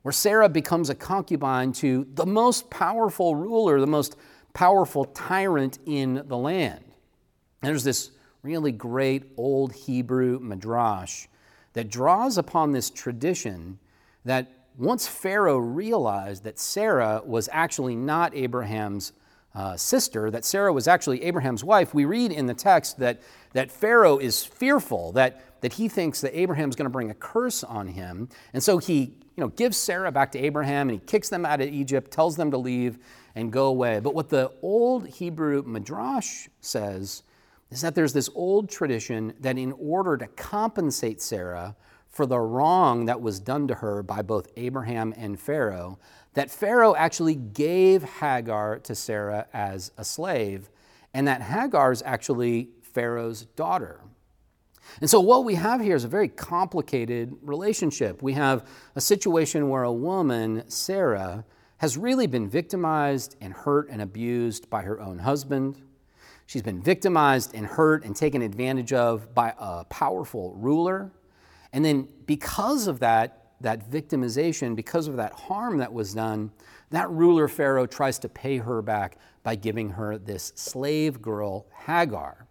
where 0.02 0.12
Sarah 0.12 0.50
becomes 0.50 0.90
a 0.90 0.96
concubine 0.96 1.72
to 1.74 2.06
the 2.16 2.26
most 2.26 2.70
powerful 2.70 3.34
ruler, 3.34 3.80
the 3.80 3.88
most 3.88 4.18
powerful 4.54 5.06
tyrant 5.06 5.80
in 5.86 6.22
the 6.28 6.36
land. 6.36 6.84
And 7.62 7.70
there's 7.70 7.86
this 7.86 8.12
really 8.44 8.74
great 8.74 9.32
old 9.38 9.72
Hebrew 9.72 10.38
midrash 10.40 11.28
that 11.72 11.90
draws 11.90 12.38
upon 12.38 12.74
this 12.74 12.90
tradition 12.90 13.80
that 14.26 14.52
once 14.78 15.08
Pharaoh 15.08 15.60
realized 15.60 16.44
that 16.44 16.60
Sarah 16.60 17.22
was 17.24 17.48
actually 17.54 17.96
not 17.96 18.36
Abraham's 18.36 19.14
uh, 19.56 19.76
sister, 19.76 20.30
that 20.32 20.46
Sarah 20.46 20.72
was 20.72 20.88
actually 20.88 21.24
Abraham's 21.24 21.64
wife, 21.64 21.94
we 21.94 22.06
read 22.06 22.32
in 22.32 22.46
the 22.46 22.54
text 22.54 23.00
that, 23.00 23.22
that 23.54 23.72
Pharaoh 23.72 24.18
is 24.18 24.46
fearful, 24.46 25.12
that, 25.14 25.62
that 25.62 25.74
he 25.74 25.88
thinks 25.88 26.22
that 26.22 26.38
Abraham's 26.40 26.76
going 26.76 26.86
to 26.86 26.92
bring 26.92 27.10
a 27.10 27.16
curse 27.16 27.64
on 27.64 27.88
him. 27.88 28.30
And 28.54 28.62
so 28.62 28.78
he 28.78 29.14
you 29.40 29.46
know, 29.46 29.48
gives 29.48 29.78
Sarah 29.78 30.12
back 30.12 30.34
to 30.34 30.40
Abraham 30.40 30.90
and 30.90 31.00
he 31.00 31.06
kicks 31.06 31.30
them 31.30 31.46
out 31.46 31.62
of 31.62 31.70
Egypt, 31.70 32.12
tells 32.12 32.36
them 32.36 32.52
to 32.52 32.58
leave 32.58 33.00
and 33.36 33.52
go 33.52 33.68
away. 33.68 34.00
But 34.00 34.14
what 34.14 34.30
the 34.30 34.52
old 34.62 35.08
Hebrew 35.08 35.64
Midrash 35.66 36.48
says 36.60 37.24
is 37.72 37.82
that 37.82 37.96
there's 37.96 38.14
this 38.14 38.30
old 38.36 38.70
tradition 38.70 39.34
that 39.40 39.58
in 39.58 39.72
order 39.74 40.18
to 40.18 40.28
compensate 40.28 41.22
Sarah 41.22 41.76
for 42.10 42.26
the 42.26 42.40
wrong 42.40 43.06
that 43.06 43.22
was 43.22 43.40
done 43.40 43.68
to 43.68 43.76
her 43.76 44.04
by 44.04 44.22
both 44.22 44.52
Abraham 44.58 45.14
and 45.16 45.40
Pharaoh, 45.40 46.00
that 46.34 46.52
Pharaoh 46.52 46.96
actually 46.96 47.36
gave 47.36 48.04
Hagar 48.04 48.80
to 48.80 48.96
Sarah 48.96 49.48
as 49.54 49.92
a 49.98 50.04
slave, 50.04 50.70
and 51.14 51.28
that 51.28 51.42
Hagar 51.42 51.92
is 51.92 52.04
actually 52.06 52.70
Pharaoh's 52.82 53.46
daughter. 53.56 54.02
And 55.02 55.10
so, 55.10 55.20
what 55.20 55.46
we 55.46 55.56
have 55.56 55.82
here 55.82 55.96
is 55.96 56.04
a 56.04 56.08
very 56.10 56.28
complicated 56.28 57.36
relationship. 57.42 58.22
We 58.22 58.34
have 58.34 58.68
a 58.96 59.02
situation 59.02 59.70
where 59.70 59.84
a 59.84 59.92
woman, 59.92 60.64
Sarah, 60.68 61.46
has 61.78 61.98
really 61.98 62.28
been 62.28 62.50
victimized 62.50 63.36
and 63.40 63.54
hurt 63.54 63.90
and 63.90 64.02
abused 64.02 64.70
by 64.70 64.82
her 64.82 65.00
own 65.00 65.20
husband. 65.20 65.82
She's 66.46 66.62
been 66.62 66.82
victimized 66.82 67.54
and 67.54 67.66
hurt 67.66 68.04
and 68.04 68.16
taken 68.16 68.42
advantage 68.42 68.92
of 68.92 69.34
by 69.34 69.54
a 69.58 69.86
powerful 69.86 70.56
ruler. 70.56 71.12
And 71.72 71.86
then, 71.86 72.08
because 72.26 72.88
of 72.88 73.00
that, 73.00 73.39
that 73.62 73.90
victimization, 73.90 74.76
because 74.76 75.08
of 75.08 75.18
that 75.18 75.34
harm 75.34 75.78
that 75.78 75.94
was 75.94 76.14
done, 76.14 76.52
that 76.92 77.10
ruler 77.10 77.48
Pharaoh 77.48 77.86
tries 77.86 78.18
to 78.20 78.30
pay 78.30 78.58
her 78.58 78.82
back 78.82 79.18
by 79.44 79.56
giving 79.56 79.90
her 79.92 80.18
this 80.18 80.52
slave 80.56 81.22
girl, 81.22 81.68
Hagar. 81.86 82.48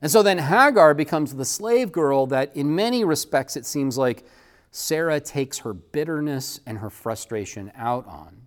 And 0.00 0.10
so 0.10 0.22
then 0.22 0.38
Hagar 0.38 0.94
becomes 0.94 1.34
the 1.34 1.44
slave 1.44 1.90
girl 1.90 2.26
that, 2.28 2.54
in 2.56 2.74
many 2.74 3.04
respects, 3.04 3.56
it 3.56 3.66
seems 3.66 3.98
like 3.98 4.24
Sarah 4.70 5.20
takes 5.20 5.58
her 5.58 5.74
bitterness 5.74 6.60
and 6.66 6.78
her 6.78 6.90
frustration 6.90 7.72
out 7.74 8.06
on. 8.06 8.42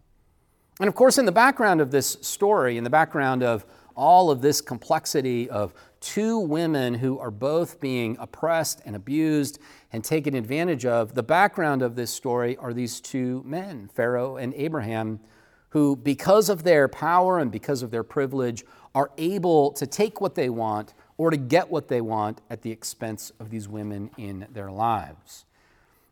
And 0.80 0.88
of 0.88 0.96
course, 0.96 1.18
in 1.18 1.26
the 1.26 1.32
background 1.32 1.82
of 1.82 1.92
this 1.92 2.18
story, 2.22 2.78
in 2.78 2.84
the 2.84 2.90
background 2.90 3.44
of 3.44 3.66
all 3.96 4.32
of 4.32 4.42
this 4.42 4.62
complexity 4.62 5.50
of 5.50 5.74
two 6.02 6.40
women 6.40 6.96
who 6.96 7.20
are 7.20 7.32
both 7.32 7.80
being 7.80 8.18
oppressed 8.20 8.82
and 8.86 8.96
abused 8.96 9.60
and 9.94 10.04
taken 10.04 10.36
advantage 10.36 10.86
of. 10.86 11.14
The 11.14 11.24
background 11.24 11.82
of 11.82 11.96
this 11.96 12.12
story 12.12 12.58
are 12.58 12.74
these 12.74 13.00
two 13.00 13.44
men, 13.46 13.90
Pharaoh 13.94 14.36
and 14.36 14.54
Abraham, 14.56 15.20
who, 15.70 15.96
because 15.96 16.50
of 16.50 16.64
their 16.64 16.88
power 16.88 17.40
and 17.40 17.52
because 17.52 17.84
of 17.84 17.92
their 17.92 18.04
privilege, 18.04 18.66
are 18.94 19.12
able 19.18 19.72
to 19.72 19.88
take 19.88 20.20
what 20.20 20.36
they 20.36 20.50
want 20.50 20.94
or 21.18 21.30
to 21.30 21.38
get 21.38 21.70
what 21.70 21.88
they 21.88 22.02
want 22.02 22.42
at 22.50 22.64
the 22.64 22.72
expense 22.72 23.32
of 23.40 23.50
these 23.50 23.70
women 23.70 24.10
in 24.18 24.48
their 24.52 24.72
lives. 24.72 25.46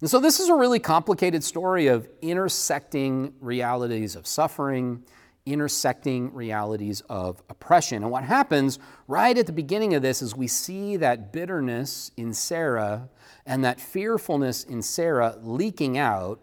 And 0.01 0.10
so, 0.10 0.19
this 0.19 0.39
is 0.39 0.48
a 0.48 0.55
really 0.55 0.79
complicated 0.79 1.43
story 1.43 1.88
of 1.88 2.08
intersecting 2.22 3.34
realities 3.41 4.15
of 4.15 4.25
suffering 4.25 5.03
intersecting 5.46 6.34
realities 6.34 7.01
of 7.10 7.41
oppression. 7.50 8.03
And 8.03 8.12
what 8.12 8.24
happens 8.24 8.79
right 9.08 9.38
at 9.38 9.46
the 9.46 9.51
beginning 9.51 9.93
of 9.96 10.01
this 10.01 10.22
is 10.22 10.36
we 10.36 10.48
see 10.48 10.98
that 10.98 11.31
bitterness 11.31 12.12
in 12.17 12.34
Sarah 12.34 13.10
and 13.46 13.63
that 13.63 13.79
fearfulness 13.81 14.63
in 14.63 14.81
Sarah 14.81 15.38
leaking 15.41 15.98
out 15.98 16.39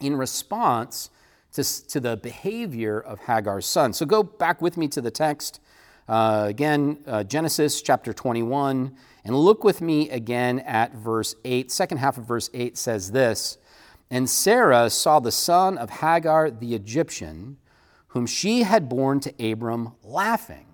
in 0.00 0.16
response 0.16 1.10
to, 1.52 1.86
to 1.88 2.00
the 2.00 2.16
behavior 2.16 3.00
of 3.00 3.20
Hagar's 3.20 3.66
son. 3.66 3.92
So 3.92 4.06
go 4.06 4.22
back 4.22 4.60
with 4.60 4.76
me 4.76 4.88
to 4.88 5.00
the 5.00 5.10
text. 5.10 5.60
Uh, 6.08 6.46
again, 6.48 6.98
uh, 7.06 7.22
Genesis 7.24 7.80
chapter 7.80 8.12
21, 8.12 8.96
and 9.24 9.36
look 9.36 9.62
with 9.62 9.80
me 9.80 10.10
again 10.10 10.58
at 10.60 10.94
verse 10.94 11.36
8. 11.44 11.70
Second 11.70 11.98
half 11.98 12.18
of 12.18 12.24
verse 12.24 12.50
8 12.52 12.76
says 12.76 13.12
this 13.12 13.58
And 14.10 14.28
Sarah 14.28 14.90
saw 14.90 15.20
the 15.20 15.30
son 15.30 15.78
of 15.78 15.90
Hagar 15.90 16.50
the 16.50 16.74
Egyptian 16.74 17.58
whom 18.12 18.26
she 18.26 18.62
had 18.62 18.88
borne 18.88 19.20
to 19.20 19.50
Abram, 19.50 19.92
laughing. 20.04 20.66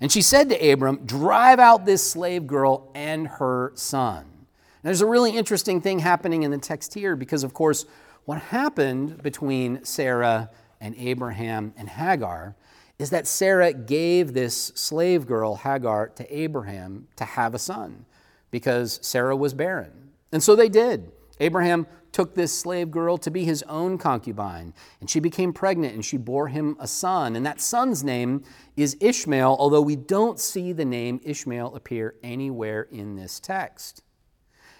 And 0.00 0.10
she 0.10 0.22
said 0.22 0.48
to 0.48 0.72
Abram, 0.72 1.06
Drive 1.06 1.60
out 1.60 1.86
this 1.86 2.02
slave 2.08 2.46
girl 2.46 2.90
and 2.94 3.28
her 3.28 3.70
son. 3.74 4.22
And 4.22 4.82
there's 4.82 5.00
a 5.00 5.06
really 5.06 5.36
interesting 5.36 5.80
thing 5.80 6.00
happening 6.00 6.42
in 6.42 6.50
the 6.50 6.58
text 6.58 6.94
here 6.94 7.14
because, 7.14 7.44
of 7.44 7.54
course, 7.54 7.86
what 8.24 8.40
happened 8.40 9.22
between 9.22 9.84
Sarah 9.84 10.50
and 10.80 10.96
Abraham 10.96 11.72
and 11.76 11.88
Hagar 11.88 12.56
is 12.98 13.10
that 13.10 13.28
Sarah 13.28 13.72
gave 13.72 14.32
this 14.32 14.72
slave 14.74 15.26
girl, 15.26 15.54
Hagar, 15.54 16.08
to 16.08 16.36
Abraham 16.36 17.06
to 17.16 17.24
have 17.24 17.54
a 17.54 17.58
son 17.58 18.04
because 18.50 18.98
Sarah 19.00 19.36
was 19.36 19.54
barren. 19.54 20.10
And 20.32 20.42
so 20.42 20.56
they 20.56 20.68
did. 20.68 21.12
Abraham 21.38 21.86
took 22.16 22.34
this 22.34 22.58
slave 22.58 22.90
girl 22.90 23.18
to 23.18 23.30
be 23.30 23.44
his 23.44 23.62
own 23.64 23.98
concubine, 23.98 24.72
and 25.00 25.10
she 25.10 25.20
became 25.20 25.52
pregnant 25.52 25.92
and 25.92 26.02
she 26.02 26.16
bore 26.16 26.48
him 26.48 26.74
a 26.80 26.86
son. 26.86 27.36
And 27.36 27.44
that 27.44 27.60
son's 27.60 28.02
name 28.02 28.42
is 28.74 28.96
Ishmael, 29.02 29.54
although 29.58 29.82
we 29.82 29.96
don't 29.96 30.40
see 30.40 30.72
the 30.72 30.86
name 30.86 31.20
Ishmael 31.22 31.74
appear 31.74 32.14
anywhere 32.22 32.88
in 32.90 33.16
this 33.16 33.38
text. 33.38 34.02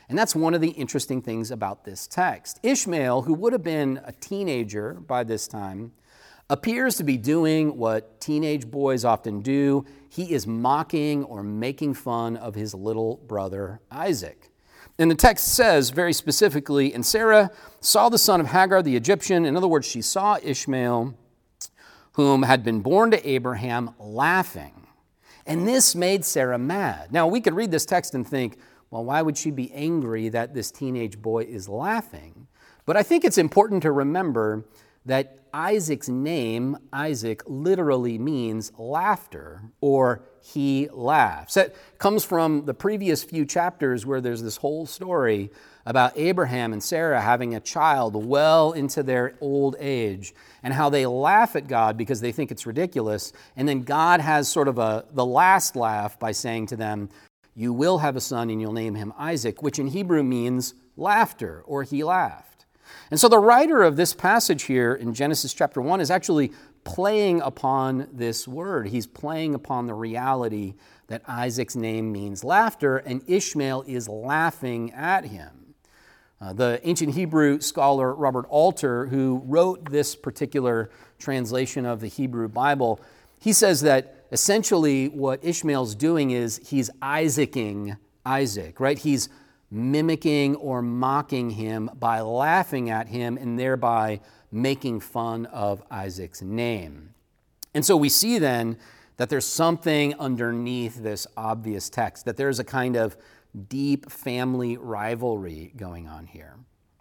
And 0.09 0.17
that's 0.17 0.35
one 0.35 0.55
of 0.55 0.63
the 0.63 0.71
interesting 0.71 1.21
things 1.21 1.51
about 1.51 1.85
this 1.85 2.07
text. 2.07 2.59
Ishmael, 2.63 3.21
who 3.21 3.35
would 3.35 3.53
have 3.53 3.63
been 3.63 4.01
a 4.07 4.13
teenager 4.13 4.95
by 4.95 5.23
this 5.23 5.47
time, 5.47 5.93
appears 6.49 6.97
to 6.97 7.05
be 7.05 7.19
doing 7.19 7.77
what 7.77 8.19
teenage 8.19 8.71
boys 8.71 9.05
often 9.05 9.43
do. 9.43 9.85
He 10.09 10.33
is 10.33 10.47
mocking 10.47 11.23
or 11.25 11.43
making 11.43 11.93
fun 11.93 12.39
of 12.39 12.55
his 12.55 12.73
little 12.73 13.19
brother 13.27 13.83
Isaac. 13.91 14.51
And 14.99 15.11
the 15.11 15.15
text 15.15 15.55
says 15.55 15.91
very 15.91 16.13
specifically, 16.13 16.95
and 16.95 17.05
Sarah 17.05 17.51
saw 17.81 18.09
the 18.09 18.19
son 18.19 18.41
of 18.41 18.49
Hagar 18.49 18.83
the 18.83 18.97
Egyptian. 18.97 19.45
In 19.45 19.57
other 19.57 19.69
words, 19.69 19.87
she 19.87 20.01
saw 20.01 20.39
Ishmael, 20.43 21.15
whom 22.13 22.43
had 22.45 22.65
been 22.65 22.81
born 22.81 23.11
to 23.11 23.29
Abraham, 23.29 23.91
laughing. 23.99 24.87
And 25.45 25.69
this 25.69 25.95
made 25.95 26.25
Sarah 26.25 26.59
mad. 26.59 27.13
Now, 27.13 27.27
we 27.27 27.41
could 27.41 27.55
read 27.55 27.71
this 27.71 27.85
text 27.85 28.15
and 28.15 28.27
think, 28.27 28.59
well, 28.91 29.05
why 29.05 29.21
would 29.21 29.37
she 29.37 29.51
be 29.51 29.71
angry 29.73 30.31
that 30.31 30.55
this 30.55 30.71
teenage 30.71 31.21
boy 31.21 31.45
is 31.45 31.69
laughing? 31.69 32.47
But 32.87 32.97
I 32.97 33.03
think 33.03 33.25
it's 33.25 33.39
important 33.39 33.83
to 33.83 33.93
remember 33.93 34.65
that 35.07 35.39
Isaac's 35.55 36.09
name, 36.09 36.77
Isaac, 36.93 37.43
literally 37.47 38.19
means 38.19 38.73
laughter 38.77 39.63
or 39.81 40.23
he 40.43 40.89
laughs. 40.93 41.55
That 41.55 41.75
comes 41.99 42.25
from 42.25 42.67
the 42.67 42.75
previous 42.75 43.25
few 43.25 43.47
chapters 43.47 44.05
where 44.05 44.21
there's 44.21 44.43
this 44.43 44.59
whole 44.59 44.85
story 44.85 45.51
about 45.87 46.13
Abraham 46.17 46.73
and 46.73 46.83
Sarah 46.83 47.21
having 47.21 47.55
a 47.55 47.61
child 47.61 48.15
well 48.27 48.73
into 48.73 49.03
their 49.03 49.35
old 49.41 49.77
age 49.79 50.35
and 50.63 50.75
how 50.75 50.91
they 50.91 51.07
laugh 51.07 51.57
at 51.57 51.69
God 51.69 51.97
because 51.97 52.21
they 52.21 52.33
think 52.33 52.51
it's 52.51 52.67
ridiculous. 52.67 53.33
And 53.57 53.67
then 53.67 53.83
God 53.83 54.21
has 54.21 54.49
sort 54.49 54.69
of 54.69 54.79
a, 54.79 55.07
the 55.13 55.25
last 55.25 55.75
laugh 55.75 56.19
by 56.19 56.33
saying 56.33 56.67
to 56.67 56.77
them, 56.77 57.09
You 57.55 57.73
will 57.73 57.99
have 57.99 58.17
a 58.17 58.21
son 58.21 58.51
and 58.51 58.61
you'll 58.61 58.73
name 58.73 58.97
him 58.97 59.13
Isaac, 59.17 59.63
which 59.63 59.79
in 59.79 59.87
Hebrew 59.87 60.23
means 60.23 60.75
laughter 60.97 61.63
or 61.67 61.83
he 61.83 62.05
laughed. 62.05 62.56
And 63.11 63.19
so 63.21 63.29
the 63.29 63.39
writer 63.39 63.83
of 63.83 63.97
this 63.97 64.15
passage 64.15 64.65
here 64.65 64.95
in 64.95 65.15
Genesis 65.15 65.55
chapter 65.55 65.81
1 65.81 66.01
is 66.01 66.11
actually 66.11 66.53
playing 66.85 67.41
upon 67.41 68.09
this 68.13 68.47
word. 68.47 68.89
He's 68.89 69.07
playing 69.07 69.55
upon 69.55 69.87
the 69.87 69.95
reality 69.95 70.75
that 71.09 71.23
Isaac's 71.27 71.77
name 71.77 72.13
means 72.13 72.45
laughter, 72.45 72.99
and 72.99 73.23
Ishmael 73.27 73.85
is 73.87 74.09
laughing 74.09 74.93
at 74.93 75.27
him. 75.27 75.75
Uh, 76.41 76.53
the 76.53 76.81
ancient 76.85 77.15
Hebrew 77.15 77.61
scholar 77.61 78.15
Robert 78.15 78.47
Alter, 78.49 79.07
who 79.07 79.43
wrote 79.47 79.91
this 79.91 80.15
particular 80.15 80.91
translation 81.19 81.87
of 81.87 82.01
the 82.01 82.09
Hebrew 82.09 82.49
Bible, 82.49 83.01
he 83.41 83.53
says 83.53 83.81
that 83.83 84.27
essentially 84.33 85.09
what 85.09 85.43
Ishmael's 85.45 85.95
doing 85.95 86.31
is 86.31 86.61
he's 86.69 86.91
Isaacing 87.01 87.97
Isaac, 88.25 88.81
right? 88.81 88.99
He's 88.99 89.29
mimicking 89.71 90.57
or 90.57 90.83
mocking 90.83 91.51
him 91.51 91.91
by 91.99 92.21
laughing 92.21 92.91
at 92.91 93.09
him 93.09 93.37
and 93.37 93.59
thereby 93.59 94.21
making 94.53 95.01
fun 95.01 95.47
of 95.47 95.83
Isaac's 95.91 96.43
name. 96.43 97.15
And 97.75 97.85
so 97.85 97.97
we 97.97 98.09
see 98.09 98.39
then 98.39 98.79
that 99.17 99.29
there's 99.29 99.47
something 99.47 100.15
underneath 100.19 101.03
this 101.03 101.27
obvious 101.37 101.91
text, 101.91 102.25
that 102.27 102.37
there's 102.37 102.59
a 102.59 102.65
kind 102.65 102.97
of 102.97 103.17
deep 103.69 104.11
family 104.11 104.77
rivalry 104.77 105.73
going 105.77 106.07
on 106.07 106.27
here. 106.27 106.55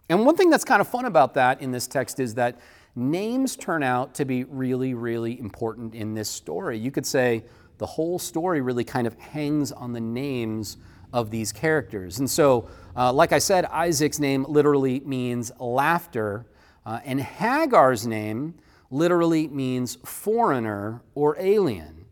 And 0.08 0.24
one 0.24 0.36
thing 0.36 0.50
that's 0.50 0.64
kind 0.64 0.80
of 0.80 0.88
fun 0.88 1.04
about 1.04 1.34
that 1.34 1.60
in 1.60 1.72
this 1.72 1.86
text 1.86 2.20
is 2.20 2.34
that 2.34 2.58
names 2.94 3.56
turn 3.56 3.82
out 3.82 4.14
to 4.14 4.24
be 4.24 4.44
really, 4.44 4.94
really 4.94 5.38
important 5.38 5.94
in 5.94 6.14
this 6.14 6.28
story. 6.28 6.78
You 6.78 6.90
could 6.90 7.06
say 7.06 7.44
the 7.78 7.86
whole 7.86 8.18
story 8.18 8.60
really 8.60 8.84
kind 8.84 9.06
of 9.06 9.14
hangs 9.18 9.72
on 9.72 9.92
the 9.92 10.00
names 10.00 10.78
of 11.12 11.30
these 11.30 11.52
characters. 11.52 12.18
And 12.18 12.28
so, 12.28 12.68
uh, 12.96 13.12
like 13.12 13.32
I 13.32 13.38
said, 13.38 13.64
Isaac's 13.66 14.18
name 14.18 14.44
literally 14.48 15.00
means 15.00 15.52
laughter, 15.58 16.46
uh, 16.84 17.00
and 17.04 17.20
Hagar's 17.20 18.06
name 18.06 18.54
literally 18.90 19.48
means 19.48 19.96
foreigner 20.04 21.02
or 21.14 21.36
alien. 21.38 22.06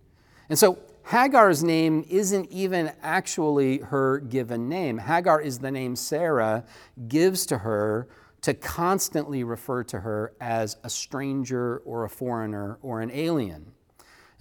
And 0.48 0.58
so, 0.58 0.78
Hagar's 1.04 1.62
name 1.62 2.06
isn't 2.08 2.50
even 2.50 2.90
actually 3.02 3.78
her 3.78 4.20
given 4.20 4.70
name. 4.70 4.96
Hagar 4.96 5.38
is 5.38 5.58
the 5.58 5.70
name 5.70 5.96
Sarah 5.96 6.64
gives 7.08 7.44
to 7.46 7.58
her 7.58 8.08
to 8.40 8.54
constantly 8.54 9.44
refer 9.44 9.84
to 9.84 10.00
her 10.00 10.32
as 10.40 10.78
a 10.82 10.88
stranger 10.88 11.78
or 11.84 12.04
a 12.04 12.08
foreigner 12.08 12.78
or 12.80 13.02
an 13.02 13.10
alien. 13.10 13.74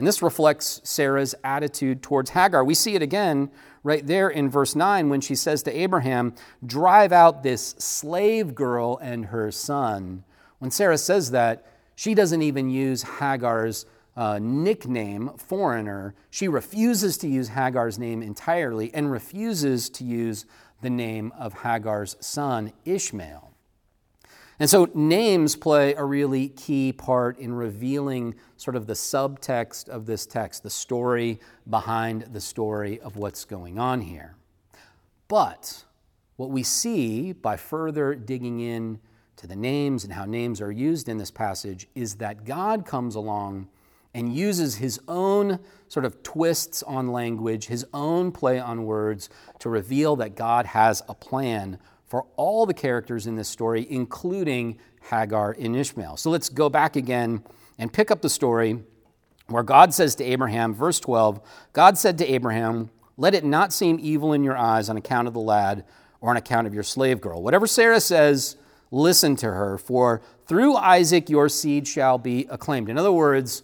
And 0.03 0.07
this 0.09 0.21
reflects 0.21 0.81
Sarah's 0.83 1.33
attitude 1.45 2.03
towards 2.03 2.31
Hagar. 2.31 2.65
We 2.65 2.73
see 2.73 2.93
it 2.93 3.01
again 3.01 3.49
right 3.83 4.05
there 4.05 4.29
in 4.29 4.49
verse 4.49 4.75
9 4.75 5.07
when 5.07 5.21
she 5.21 5.33
says 5.33 5.63
to 5.63 5.71
Abraham, 5.71 6.35
Drive 6.65 7.13
out 7.13 7.41
this 7.41 7.69
slave 7.77 8.53
girl 8.53 8.97
and 9.01 9.27
her 9.27 9.49
son. 9.49 10.25
When 10.59 10.71
Sarah 10.71 10.97
says 10.97 11.31
that, 11.31 11.65
she 11.95 12.13
doesn't 12.15 12.41
even 12.41 12.69
use 12.69 13.03
Hagar's 13.03 13.85
uh, 14.17 14.39
nickname, 14.41 15.37
foreigner. 15.37 16.15
She 16.29 16.49
refuses 16.49 17.17
to 17.19 17.29
use 17.29 17.47
Hagar's 17.47 17.97
name 17.97 18.21
entirely 18.21 18.93
and 18.93 19.09
refuses 19.09 19.89
to 19.91 20.03
use 20.03 20.45
the 20.81 20.89
name 20.89 21.31
of 21.39 21.53
Hagar's 21.53 22.17
son, 22.19 22.73
Ishmael. 22.83 23.52
And 24.59 24.69
so 24.69 24.89
names 24.93 25.55
play 25.55 25.95
a 25.95 26.03
really 26.03 26.49
key 26.49 26.93
part 26.93 27.39
in 27.39 27.53
revealing 27.53 28.35
sort 28.57 28.75
of 28.75 28.85
the 28.85 28.93
subtext 28.93 29.89
of 29.89 30.05
this 30.05 30.25
text, 30.25 30.63
the 30.63 30.69
story 30.69 31.39
behind 31.69 32.23
the 32.33 32.41
story 32.41 32.99
of 33.01 33.17
what's 33.17 33.45
going 33.45 33.79
on 33.79 34.01
here. 34.01 34.35
But 35.27 35.83
what 36.35 36.51
we 36.51 36.63
see 36.63 37.33
by 37.33 37.57
further 37.57 38.13
digging 38.13 38.59
in 38.59 38.99
to 39.37 39.47
the 39.47 39.55
names 39.55 40.03
and 40.03 40.13
how 40.13 40.25
names 40.25 40.61
are 40.61 40.71
used 40.71 41.09
in 41.09 41.17
this 41.17 41.31
passage 41.31 41.87
is 41.95 42.15
that 42.15 42.45
God 42.45 42.85
comes 42.85 43.15
along 43.15 43.67
and 44.13 44.35
uses 44.35 44.75
his 44.75 44.99
own 45.07 45.59
sort 45.87 46.05
of 46.05 46.21
twists 46.21 46.83
on 46.83 47.11
language, 47.11 47.65
his 47.65 47.85
own 47.93 48.31
play 48.31 48.59
on 48.59 48.85
words 48.85 49.29
to 49.59 49.69
reveal 49.69 50.15
that 50.17 50.35
God 50.35 50.67
has 50.67 51.01
a 51.09 51.15
plan 51.15 51.79
for 52.13 52.27
all 52.35 52.67
the 52.67 52.75
characters 52.75 53.25
in 53.25 53.35
this 53.35 53.49
story, 53.49 53.87
including 53.89 54.77
Hagar 55.09 55.55
and 55.59 55.75
Ishmael. 55.75 56.15
So 56.17 56.29
let's 56.29 56.47
go 56.47 56.69
back 56.69 56.95
again 56.95 57.43
and 57.79 57.91
pick 57.91 58.11
up 58.11 58.21
the 58.21 58.29
story 58.29 58.83
where 59.47 59.63
God 59.63 59.95
says 59.95 60.13
to 60.17 60.23
Abraham, 60.23 60.75
verse 60.75 60.99
12 60.99 61.41
God 61.73 61.97
said 61.97 62.19
to 62.19 62.31
Abraham, 62.31 62.91
Let 63.17 63.33
it 63.33 63.43
not 63.43 63.73
seem 63.73 63.97
evil 63.99 64.31
in 64.31 64.43
your 64.43 64.55
eyes 64.55 64.89
on 64.89 64.97
account 64.97 65.27
of 65.27 65.33
the 65.33 65.39
lad 65.39 65.85
or 66.21 66.29
on 66.29 66.37
account 66.37 66.67
of 66.67 66.73
your 66.75 66.83
slave 66.83 67.19
girl. 67.19 67.41
Whatever 67.41 67.65
Sarah 67.65 67.99
says, 67.99 68.57
listen 68.91 69.35
to 69.37 69.47
her, 69.47 69.79
for 69.79 70.21
through 70.45 70.75
Isaac 70.75 71.31
your 71.31 71.49
seed 71.49 71.87
shall 71.87 72.19
be 72.19 72.45
acclaimed. 72.51 72.89
In 72.89 72.99
other 72.99 73.11
words, 73.11 73.63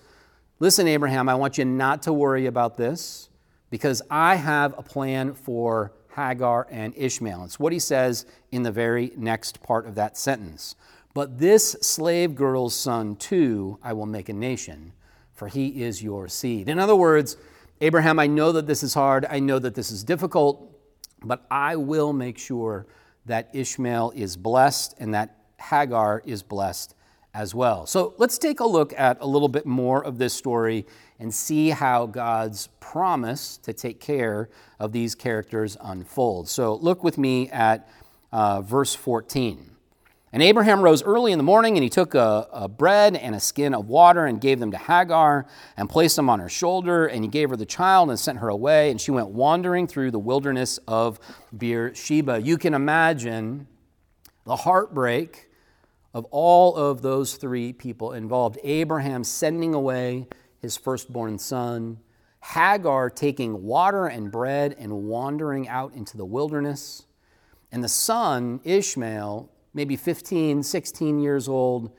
listen, 0.58 0.88
Abraham, 0.88 1.29
I 1.29 1.36
want 1.36 1.60
you 1.60 1.65
not 1.65 2.01
to 2.01 2.13
worry 2.13 2.48
about 2.48 2.77
this 2.77 3.29
because 3.70 4.01
I 4.10 4.38
have 4.38 4.74
a 4.75 4.82
plan 4.82 5.36
for 5.36 5.94
Hagar, 6.20 6.68
and 6.70 6.94
Ishmael. 6.98 7.46
It's 7.46 7.60
what 7.60 7.72
he 7.72 7.80
says 7.80 8.26
in 8.52 8.63
the 8.63 8.72
very 8.72 9.13
next 9.15 9.63
part 9.63 9.86
of 9.86 9.96
that 9.96 10.17
sentence. 10.17 10.76
But 11.13 11.39
this 11.39 11.72
slave 11.82 12.36
girl's 12.36 12.76
son, 12.76 13.15
too, 13.15 13.80
I 13.82 13.93
will 13.93 14.06
make 14.06 14.28
a 14.28 14.34
nation, 14.34 14.91
for 15.34 15.48
he 15.48 15.82
is 15.82 16.04
your 16.04 16.28
seed. 16.28 16.67
In 16.67 16.78
other 16.78 16.96
words, 16.96 17.38
Abraham, 17.80 18.20
I 18.20 18.28
know 18.28 18.52
that 18.52 18.67
this 18.67 18.84
is 18.84 18.93
hard. 18.93 19.26
I 19.30 19.39
know 19.39 19.60
that 19.60 19.76
this 19.76 19.91
is 19.91 20.04
difficult, 20.04 20.78
but 21.24 21.46
I 21.50 21.78
will 21.78 22.12
make 22.12 22.38
sure 22.38 22.86
that 23.26 23.50
Ishmael 23.54 24.12
is 24.13 24.36
blessed 24.36 24.96
and 25.00 25.13
that 25.13 25.38
Hagar 25.58 26.22
is 26.26 26.43
blessed 26.43 26.96
as 27.34 27.54
well. 27.54 27.86
So 27.86 28.13
let's 28.18 28.38
take 28.38 28.60
a 28.60 28.65
look 28.65 28.94
at 28.98 29.18
a 29.22 29.28
little 29.28 29.48
bit 29.48 29.65
more 29.65 30.04
of 30.04 30.18
this 30.18 30.34
story 30.34 30.86
and 31.20 31.34
see 31.34 31.70
how 31.70 32.06
God's 32.06 32.68
promise 32.80 33.58
to 33.58 33.74
take 33.74 34.00
care 34.00 34.50
of 34.80 34.92
these 34.92 35.15
characters 35.15 35.78
unfolds. 35.82 36.52
So 36.52 36.76
look 36.76 37.04
with 37.04 37.18
me 37.18 37.50
at 37.50 37.88
uh, 38.32 38.62
verse 38.62 38.96
14. 38.96 39.70
And 40.32 40.44
Abraham 40.44 40.82
rose 40.82 41.02
early 41.02 41.32
in 41.32 41.39
the 41.39 41.44
morning, 41.44 41.76
and 41.76 41.84
he 41.84 41.89
took 41.89 42.13
a, 42.13 42.48
a, 42.52 42.68
bread 42.68 43.15
and 43.15 43.34
a 43.34 43.39
skin 43.39 43.74
of 43.74 43.88
water 43.88 44.28
and 44.28 44.39
gave 44.39 44.60
them 44.60 44.70
to 44.72 44.78
Hagar 44.78 45.48
and 45.76 45.89
placed 45.89 46.15
them 46.15 46.30
on 46.30 46.39
her 46.39 46.50
shoulder. 46.50 47.08
And 47.08 47.24
he 47.24 47.30
gave 47.30 47.50
her 47.50 47.56
the 47.56 47.65
child 47.65 48.12
and 48.12 48.20
sent 48.20 48.38
her 48.38 48.48
away. 48.48 48.92
And 48.92 49.02
she 49.02 49.10
went 49.10 49.30
wandering 49.30 49.88
through 49.88 50.12
the 50.12 50.20
wilderness 50.20 50.78
of 50.88 51.20
Beersheba. 51.58 52.42
You 52.44 52.60
can 52.60 52.76
imagine 52.76 53.65
the 54.46 54.56
heartbreak 54.56 55.49
of 56.13 56.26
all 56.32 56.76
of 56.76 57.02
those 57.02 57.36
three 57.36 57.74
people 57.74 58.13
involved. 58.13 58.58
Abraham 58.63 59.24
sending 59.24 59.74
away 59.74 60.28
his 60.60 60.76
firstborn 60.76 61.38
son, 61.38 62.00
Hagar 62.41 63.10
taking 63.10 63.63
water 63.63 64.08
and 64.08 64.32
bread 64.32 64.76
and 64.80 65.04
wandering 65.04 65.67
out 65.67 65.93
into 65.93 66.17
the 66.17 66.26
wilderness, 66.26 67.06
and 67.72 67.84
the 67.84 67.89
son, 67.89 68.60
Ishmael, 68.63 69.50
maybe 69.74 69.95
15, 69.95 70.63
16 70.63 71.19
years 71.19 71.48
old, 71.48 71.91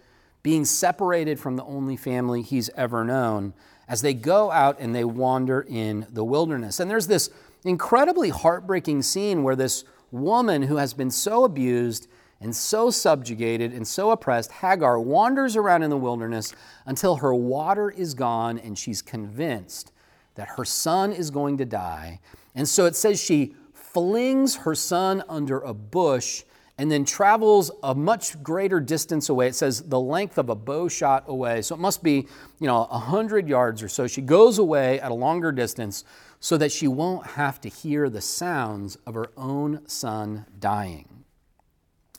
being 0.43 0.65
separated 0.65 1.39
from 1.39 1.57
the 1.57 1.65
only 1.65 1.97
family 1.97 2.43
he's 2.43 2.71
ever 2.71 3.05
known 3.05 3.53
as 3.87 4.03
they 4.03 4.15
go 4.15 4.51
out 4.51 4.79
and 4.81 4.95
they 4.95 5.05
wander 5.05 5.61
in 5.69 6.07
the 6.11 6.25
wilderness. 6.25 6.81
And 6.81 6.91
there's 6.91 7.07
this 7.07 7.31
incredibly 7.65 8.31
heartbreaking 8.31 9.03
scene 9.03 9.43
where 9.43 9.57
this 9.57 9.85
woman 10.11 10.63
who 10.63 10.77
has 10.77 10.95
been 10.95 11.11
so 11.11 11.45
abused 11.45 12.09
and 12.41 12.57
so 12.57 12.91
subjugated 12.91 13.73
and 13.73 13.87
so 13.87 14.11
oppressed, 14.11 14.51
Hagar 14.51 14.99
wanders 14.99 15.57
around 15.57 15.83
in 15.83 15.91
the 15.91 15.97
wilderness 15.97 16.55
until 16.87 17.17
her 17.17 17.35
water 17.35 17.91
is 17.91 18.15
gone 18.15 18.59
and 18.59 18.79
she's 18.79 19.03
convinced 19.03 19.93
that 20.37 20.49
her 20.57 20.65
son 20.65 21.13
is 21.13 21.31
going 21.31 21.59
to 21.59 21.65
die. 21.65 22.21
And 22.55 22.67
so 22.67 22.87
it 22.87 22.97
says 22.97 23.23
she 23.23 23.55
flings 23.75 24.57
her 24.57 24.75
son 24.75 25.23
under 25.29 25.59
a 25.61 25.75
bush 25.75 26.45
and 26.79 26.91
then 26.91 27.05
travels 27.05 27.71
a 27.83 27.95
much 27.95 28.43
greater 28.43 28.81
distance 28.81 29.29
away. 29.29 29.49
It 29.49 29.55
says 29.55 29.83
the 29.83 30.01
length 30.01 30.39
of 30.39 30.49
a 30.49 30.55
bow 30.55 30.89
shot 30.89 31.25
away. 31.27 31.61
So 31.61 31.75
it 31.75 31.79
must 31.79 32.03
be, 32.03 32.27
you 32.59 32.67
know, 32.67 32.87
100 32.91 33.49
yards 33.51 33.83
or 33.83 33.89
so. 33.89 34.07
She 34.07 34.23
goes 34.23 34.59
away 34.59 34.99
at 34.99 35.11
a 35.11 35.15
longer 35.15 35.53
distance 35.53 36.05
so 36.39 36.57
that 36.57 36.73
she 36.73 36.89
won't 36.89 37.27
have 37.27 37.61
to 37.61 37.69
hear 37.69 38.09
the 38.09 38.23
sounds 38.23 38.97
of 39.07 39.13
her 39.13 39.31
own 39.37 39.87
son 39.87 40.47
dying. 40.59 41.10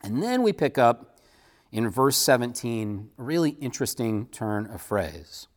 And 0.04 0.22
then 0.22 0.42
we 0.42 0.54
pick 0.54 0.78
up 0.78 1.18
in 1.72 1.90
verse 1.90 2.18
17 2.18 3.10
a 3.18 3.24
really 3.24 3.52
interesting 3.62 4.28
turn 4.28 4.68
of 4.68 4.82
phrase. 4.82 5.48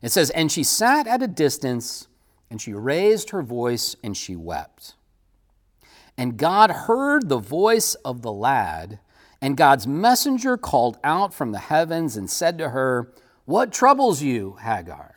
It 0.00 0.10
says, 0.10 0.30
And 0.30 0.50
she 0.50 0.62
sat 0.62 1.06
at 1.06 1.22
a 1.22 1.28
distance, 1.28 2.08
and 2.50 2.60
she 2.60 2.72
raised 2.72 3.30
her 3.30 3.42
voice, 3.42 3.96
and 4.02 4.16
she 4.16 4.36
wept. 4.36 4.94
And 6.16 6.36
God 6.36 6.70
heard 6.70 7.28
the 7.28 7.38
voice 7.38 7.94
of 7.96 8.22
the 8.22 8.32
lad, 8.32 9.00
and 9.40 9.56
God's 9.56 9.86
messenger 9.86 10.56
called 10.56 10.98
out 11.04 11.32
from 11.32 11.52
the 11.52 11.58
heavens 11.58 12.16
and 12.16 12.28
said 12.28 12.58
to 12.58 12.70
her, 12.70 13.12
What 13.44 13.72
troubles 13.72 14.22
you, 14.22 14.56
Hagar? 14.60 15.14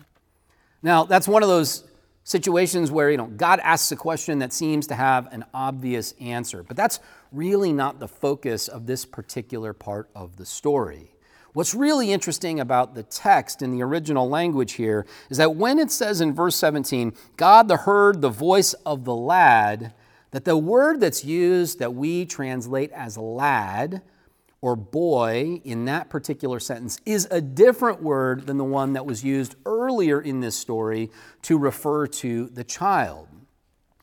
Now, 0.84 1.04
that's 1.04 1.28
one 1.28 1.44
of 1.44 1.50
those 1.50 1.84
situations 2.24 2.92
where 2.92 3.10
you 3.10 3.18
know 3.18 3.26
God 3.26 3.60
asks 3.64 3.92
a 3.92 3.96
question 3.96 4.40
that 4.40 4.54
seems 4.54 4.88
to 4.88 4.96
have 4.96 5.32
an 5.34 5.44
obvious 5.54 6.14
answer. 6.20 6.64
But 6.64 6.78
that's 6.78 7.00
really 7.32 7.72
not 7.72 8.00
the 8.00 8.08
focus 8.08 8.68
of 8.68 8.86
this 8.86 9.06
particular 9.06 9.74
part 9.74 10.10
of 10.16 10.38
the 10.38 10.46
story. 10.46 11.12
What's 11.54 11.76
really 11.76 12.12
interesting 12.12 12.60
about 12.60 12.96
the 12.96 13.04
text 13.04 13.62
in 13.62 13.72
the 13.72 13.84
original 13.84 14.30
language 14.30 14.74
here 14.74 15.06
is 15.30 15.38
that 15.38 15.56
when 15.56 15.80
it 15.80 15.92
says 15.92 16.22
in 16.22 16.34
verse 16.34 16.56
17, 16.56 17.14
God 17.36 17.68
the 17.68 17.78
heard 17.78 18.22
the 18.22 18.30
voice 18.30 18.74
of 18.86 19.04
the 19.04 19.16
lad, 19.16 19.94
that 20.32 20.46
the 20.46 20.56
word 20.56 21.02
that's 21.02 21.26
used 21.26 21.80
that 21.80 21.94
we 21.94 22.26
translate 22.26 22.92
as 22.94 23.18
lad 23.18 24.02
or 24.62 24.76
boy 24.76 25.60
in 25.66 25.86
that 25.86 26.10
particular 26.10 26.60
sentence 26.60 27.00
is 27.06 27.28
a 27.32 27.42
different 27.42 28.02
word 28.02 28.46
than 28.46 28.58
the 28.58 28.64
one 28.64 28.94
that 28.94 29.06
was 29.06 29.24
used 29.24 29.56
earlier 29.66 30.22
in 30.22 30.40
this 30.40 30.56
story 30.56 31.10
to 31.42 31.58
refer 31.58 32.08
to 32.08 32.48
the 32.48 32.64
child. 32.64 33.28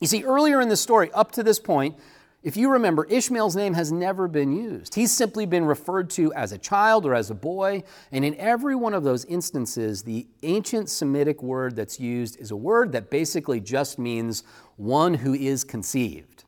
You 0.00 0.06
see, 0.06 0.24
earlier 0.24 0.60
in 0.60 0.68
the 0.68 0.76
story, 0.76 1.10
up 1.12 1.30
to 1.32 1.42
this 1.42 1.58
point, 1.58 1.96
if 2.42 2.56
you 2.56 2.70
remember, 2.70 3.04
Ishmael's 3.04 3.56
name 3.56 3.74
has 3.74 3.90
never 3.90 4.28
been 4.28 4.52
used. 4.52 4.94
He's 4.94 5.10
simply 5.10 5.44
been 5.44 5.64
referred 5.64 6.08
to 6.10 6.32
as 6.34 6.52
a 6.52 6.58
child 6.58 7.04
or 7.04 7.14
as 7.14 7.30
a 7.30 7.34
boy. 7.34 7.82
And 8.12 8.24
in 8.24 8.36
every 8.36 8.76
one 8.76 8.94
of 8.94 9.02
those 9.02 9.24
instances, 9.24 10.04
the 10.04 10.28
ancient 10.44 10.88
Semitic 10.88 11.42
word 11.42 11.74
that's 11.74 11.98
used 11.98 12.38
is 12.38 12.52
a 12.52 12.56
word 12.56 12.92
that 12.92 13.10
basically 13.10 13.58
just 13.58 13.98
means 13.98 14.44
one 14.76 15.14
who 15.14 15.34
is 15.34 15.64
conceived. 15.64 16.44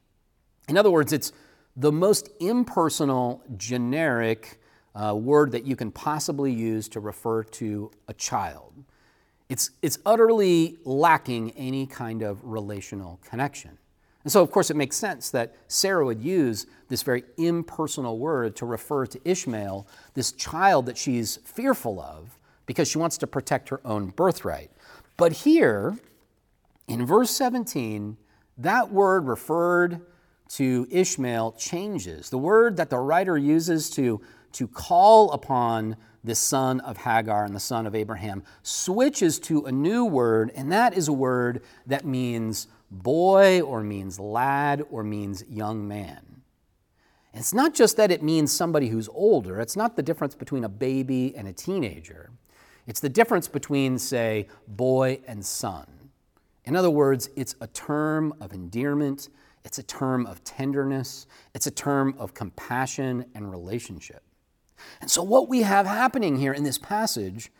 In 0.68 0.76
other 0.76 0.92
words, 0.92 1.12
it's 1.12 1.32
the 1.76 1.90
most 1.90 2.28
impersonal, 2.38 3.42
generic 3.56 4.60
uh, 4.94 5.14
word 5.14 5.50
that 5.52 5.64
you 5.64 5.74
can 5.74 5.90
possibly 5.90 6.52
use 6.52 6.88
to 6.90 7.00
refer 7.00 7.42
to 7.42 7.90
a 8.06 8.14
child. 8.14 8.84
It's, 9.48 9.70
it's 9.82 9.98
utterly 10.06 10.76
lacking 10.84 11.50
any 11.52 11.86
kind 11.86 12.22
of 12.22 12.44
relational 12.44 13.18
connection. 13.28 13.79
And 14.22 14.32
so, 14.32 14.42
of 14.42 14.50
course, 14.50 14.70
it 14.70 14.76
makes 14.76 14.96
sense 14.96 15.30
that 15.30 15.54
Sarah 15.68 16.04
would 16.04 16.20
use 16.20 16.66
this 16.88 17.02
very 17.02 17.24
impersonal 17.38 18.18
word 18.18 18.54
to 18.56 18.66
refer 18.66 19.06
to 19.06 19.20
Ishmael, 19.28 19.86
this 20.14 20.32
child 20.32 20.86
that 20.86 20.98
she's 20.98 21.38
fearful 21.38 22.00
of, 22.00 22.38
because 22.66 22.88
she 22.88 22.98
wants 22.98 23.16
to 23.18 23.26
protect 23.26 23.70
her 23.70 23.80
own 23.84 24.08
birthright. 24.08 24.70
But 25.16 25.32
here, 25.32 25.98
in 26.86 27.06
verse 27.06 27.30
17, 27.30 28.16
that 28.58 28.92
word 28.92 29.26
referred 29.26 30.02
to 30.50 30.86
Ishmael 30.90 31.52
changes. 31.52 32.28
The 32.28 32.38
word 32.38 32.76
that 32.76 32.90
the 32.90 32.98
writer 32.98 33.38
uses 33.38 33.88
to, 33.90 34.20
to 34.52 34.68
call 34.68 35.30
upon 35.30 35.96
the 36.24 36.34
son 36.34 36.80
of 36.80 36.98
Hagar 36.98 37.44
and 37.44 37.54
the 37.54 37.60
son 37.60 37.86
of 37.86 37.94
Abraham 37.94 38.42
switches 38.62 39.38
to 39.40 39.64
a 39.64 39.72
new 39.72 40.04
word, 40.04 40.50
and 40.54 40.70
that 40.72 40.92
is 40.94 41.08
a 41.08 41.12
word 41.12 41.62
that 41.86 42.04
means 42.04 42.66
boy 42.90 43.60
or 43.60 43.82
means 43.82 44.18
lad 44.18 44.82
or 44.90 45.04
means 45.04 45.44
young 45.48 45.86
man. 45.86 46.42
And 47.32 47.40
it's 47.40 47.54
not 47.54 47.74
just 47.74 47.96
that 47.96 48.10
it 48.10 48.22
means 48.22 48.50
somebody 48.50 48.88
who's 48.88 49.08
older, 49.08 49.60
it's 49.60 49.76
not 49.76 49.96
the 49.96 50.02
difference 50.02 50.34
between 50.34 50.64
a 50.64 50.68
baby 50.68 51.34
and 51.36 51.46
a 51.46 51.52
teenager. 51.52 52.30
It's 52.86 53.00
the 53.00 53.08
difference 53.08 53.46
between, 53.46 53.98
say, 53.98 54.48
boy 54.66 55.20
and 55.26 55.44
son. 55.44 55.86
In 56.64 56.74
other 56.74 56.90
words, 56.90 57.30
it's 57.36 57.54
a 57.60 57.68
term 57.68 58.34
of 58.40 58.52
endearment, 58.52 59.28
it's 59.64 59.78
a 59.78 59.82
term 59.82 60.26
of 60.26 60.42
tenderness, 60.42 61.26
it's 61.54 61.66
a 61.66 61.70
term 61.70 62.14
of 62.18 62.34
compassion 62.34 63.26
and 63.34 63.50
relationship. 63.50 64.22
And 65.00 65.10
so, 65.10 65.22
what 65.22 65.48
we 65.48 65.62
have 65.62 65.86
happening 65.86 66.36
here 66.36 66.52
in 66.52 66.64
this 66.64 66.78
passage 66.78 67.52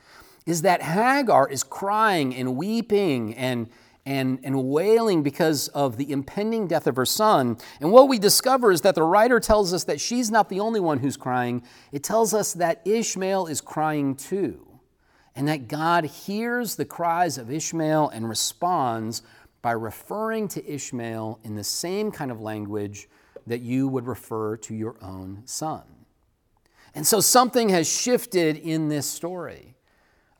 is 0.46 0.62
that 0.62 0.82
Hagar 0.82 1.48
is 1.48 1.62
crying 1.62 2.34
and 2.34 2.56
weeping 2.56 3.34
and 3.34 3.68
and, 4.06 4.38
and 4.42 4.68
wailing 4.70 5.22
because 5.22 5.68
of 5.68 5.96
the 5.96 6.10
impending 6.10 6.66
death 6.66 6.86
of 6.86 6.96
her 6.96 7.06
son. 7.06 7.58
And 7.80 7.92
what 7.92 8.08
we 8.08 8.18
discover 8.18 8.72
is 8.72 8.80
that 8.80 8.94
the 8.94 9.02
writer 9.02 9.40
tells 9.40 9.72
us 9.72 9.84
that 9.84 10.00
she's 10.00 10.30
not 10.30 10.48
the 10.48 10.60
only 10.60 10.80
one 10.80 10.98
who's 10.98 11.16
crying. 11.16 11.62
It 11.92 12.02
tells 12.02 12.32
us 12.32 12.54
that 12.54 12.86
Ishmael 12.86 13.46
is 13.46 13.60
crying 13.60 14.14
too, 14.14 14.66
and 15.34 15.46
that 15.48 15.68
God 15.68 16.04
hears 16.04 16.76
the 16.76 16.84
cries 16.84 17.38
of 17.38 17.50
Ishmael 17.50 18.08
and 18.08 18.28
responds 18.28 19.22
by 19.62 19.72
referring 19.72 20.48
to 20.48 20.66
Ishmael 20.66 21.40
in 21.44 21.54
the 21.54 21.64
same 21.64 22.10
kind 22.10 22.30
of 22.30 22.40
language 22.40 23.08
that 23.46 23.60
you 23.60 23.88
would 23.88 24.06
refer 24.06 24.56
to 24.56 24.74
your 24.74 24.96
own 25.02 25.42
son. 25.44 25.82
And 26.94 27.06
so 27.06 27.20
something 27.20 27.68
has 27.68 27.88
shifted 27.88 28.56
in 28.56 28.88
this 28.88 29.06
story. 29.06 29.74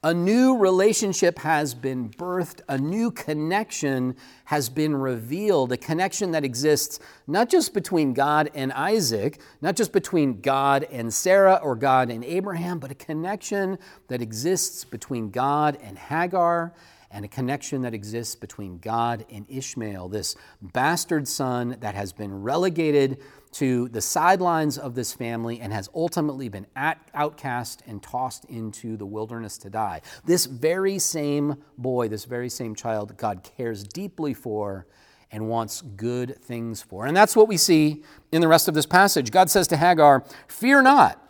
A 0.03 0.15
new 0.15 0.57
relationship 0.57 1.41
has 1.41 1.75
been 1.75 2.09
birthed, 2.09 2.63
a 2.71 2.79
new 2.79 3.11
connection 3.11 4.17
has 4.47 4.71
been 4.71 4.97
revealed, 4.97 5.73
a 5.73 5.77
connection 5.77 6.31
that 6.31 6.43
exists 6.43 7.01
not 7.27 7.51
just 7.51 7.75
between 7.75 8.15
God 8.15 8.51
and 8.55 8.73
Isaac, 8.73 9.43
not 9.61 9.77
just 9.77 9.93
between 9.93 10.41
God 10.41 10.85
and 10.85 11.13
Sarah 11.13 11.61
or 11.63 11.77
God 11.77 12.09
and 12.11 12.25
Abraham, 12.25 12.79
but 12.79 12.91
a 12.91 12.95
connection 12.95 13.77
that 14.09 14.23
exists 14.23 14.87
between 14.87 15.29
God 15.29 15.77
and 15.83 15.99
Hagar 15.99 16.73
and 17.11 17.27
a 17.27 17.29
connection 17.29 17.83
that 17.83 17.93
exists 17.93 18.35
between 18.35 18.79
God 18.79 19.27
and 19.31 19.45
Ishmael, 19.51 20.09
this 20.09 20.35
bastard 20.63 21.29
son 21.29 21.77
that 21.81 21.95
has 21.95 22.15
been 22.15 22.41
relegated 22.43 23.19
to 23.53 23.89
the 23.89 24.01
sidelines 24.01 24.79
of 24.79 24.95
this 24.95 25.13
family 25.13 25.61
and 25.61 25.73
has 25.73 25.89
ultimately 25.95 26.49
been 26.49 26.67
at, 26.77 26.99
outcast 27.15 27.83
and 27.87 28.03
tossed 28.03 28.45
into 28.47 28.97
the 28.97 29.07
wilderness 29.07 29.59
to 29.59 29.71
die. 29.71 30.01
This 30.25 30.47
very 30.47 30.99
same 30.99 31.57
boy, 31.77 32.09
this 32.09 32.25
very 32.25 32.49
same 32.49 32.75
child, 32.75 33.17
God 33.17 33.43
cares 33.43 33.83
deeply 33.83 34.35
for 34.35 34.87
and 35.33 35.49
wants 35.49 35.83
good 35.83 36.37
things 36.43 36.83
for. 36.83 37.07
And 37.07 37.17
that's 37.17 37.37
what 37.37 37.49
we 37.49 37.57
see 37.57 38.03
in 38.33 38.41
the 38.41 38.49
rest 38.49 38.69
of 38.69 38.75
this 38.75 38.87
passage. 38.87 39.31
God 39.31 39.51
says 39.51 39.69
to 39.69 39.77
Hagar, 39.77 40.25
Fear 40.49 40.83
not, 40.83 41.23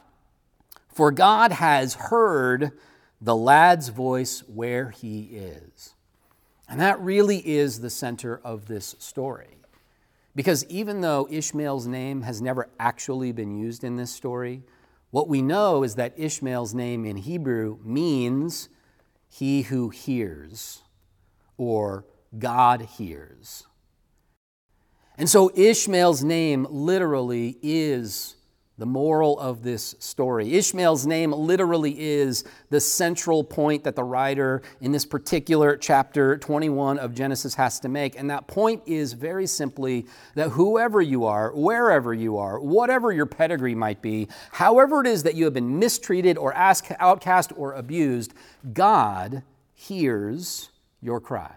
for 0.88 1.10
God 1.10 1.52
has 1.52 1.94
heard 1.94 2.72
the 3.20 3.36
lad's 3.36 3.88
voice 3.88 4.40
where 4.48 4.90
he 4.90 5.22
is. 5.22 5.94
And 6.68 6.80
that 6.80 7.00
really 7.00 7.38
is 7.38 7.80
the 7.80 7.90
center 7.90 8.40
of 8.42 8.66
this 8.66 8.94
story. 8.98 9.59
Because 10.40 10.64
even 10.70 11.02
though 11.02 11.28
Ishmael's 11.30 11.86
name 11.86 12.22
has 12.22 12.40
never 12.40 12.70
actually 12.80 13.30
been 13.30 13.58
used 13.58 13.84
in 13.84 13.96
this 13.96 14.10
story, 14.10 14.62
what 15.10 15.28
we 15.28 15.42
know 15.42 15.82
is 15.82 15.96
that 15.96 16.18
Ishmael's 16.18 16.72
name 16.72 17.04
in 17.04 17.18
Hebrew 17.18 17.76
means 17.84 18.70
he 19.28 19.60
who 19.60 19.90
hears 19.90 20.80
or 21.58 22.06
God 22.38 22.80
hears. 22.80 23.66
And 25.18 25.28
so 25.28 25.50
Ishmael's 25.54 26.24
name 26.24 26.66
literally 26.70 27.58
is 27.60 28.36
the 28.80 28.86
moral 28.86 29.38
of 29.38 29.62
this 29.62 29.94
story. 29.98 30.54
Ishmael's 30.54 31.06
name 31.06 31.32
literally 31.32 32.00
is 32.00 32.44
the 32.70 32.80
central 32.80 33.44
point 33.44 33.84
that 33.84 33.94
the 33.94 34.02
writer 34.02 34.62
in 34.80 34.90
this 34.90 35.04
particular 35.04 35.76
chapter 35.76 36.38
21 36.38 36.98
of 36.98 37.14
Genesis 37.14 37.54
has 37.56 37.78
to 37.80 37.90
make. 37.90 38.18
And 38.18 38.30
that 38.30 38.46
point 38.46 38.82
is 38.86 39.12
very 39.12 39.46
simply 39.46 40.06
that 40.34 40.48
whoever 40.48 41.02
you 41.02 41.26
are, 41.26 41.54
wherever 41.54 42.14
you 42.14 42.38
are, 42.38 42.58
whatever 42.58 43.12
your 43.12 43.26
pedigree 43.26 43.74
might 43.74 44.00
be, 44.00 44.28
however 44.50 45.02
it 45.02 45.06
is 45.06 45.24
that 45.24 45.34
you 45.34 45.44
have 45.44 45.52
been 45.52 45.78
mistreated 45.78 46.38
or 46.38 46.54
outcast 46.56 47.52
or 47.56 47.74
abused, 47.74 48.32
God 48.72 49.42
hears 49.74 50.70
your 51.02 51.20
cry. 51.20 51.54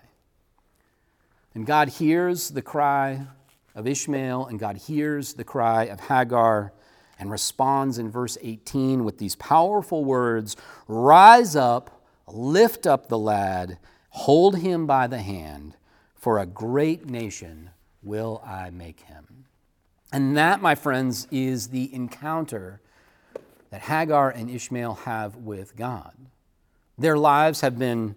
And 1.55 1.65
God 1.65 1.87
hears 1.87 2.49
the 2.49 2.61
cry 2.61 3.27
of 3.75 3.87
Ishmael, 3.87 4.47
and 4.47 4.59
God 4.59 4.75
hears 4.75 5.35
the 5.35 5.45
cry 5.45 5.85
of 5.85 6.01
Hagar 6.01 6.73
and 7.19 7.31
responds 7.31 7.97
in 7.97 8.09
verse 8.09 8.37
18 8.41 9.03
with 9.03 9.17
these 9.17 9.35
powerful 9.35 10.03
words 10.03 10.55
Rise 10.87 11.55
up, 11.55 12.03
lift 12.27 12.85
up 12.87 13.07
the 13.07 13.17
lad, 13.17 13.77
hold 14.09 14.57
him 14.57 14.85
by 14.85 15.07
the 15.07 15.19
hand, 15.19 15.75
for 16.15 16.39
a 16.39 16.45
great 16.45 17.05
nation 17.05 17.69
will 18.01 18.41
I 18.45 18.69
make 18.69 19.01
him. 19.01 19.45
And 20.11 20.37
that, 20.37 20.61
my 20.61 20.75
friends, 20.75 21.27
is 21.31 21.69
the 21.69 21.93
encounter 21.93 22.81
that 23.71 23.81
Hagar 23.81 24.29
and 24.29 24.49
Ishmael 24.49 24.93
have 25.05 25.35
with 25.35 25.75
God. 25.75 26.13
Their 26.97 27.17
lives 27.17 27.61
have 27.61 27.79
been 27.79 28.15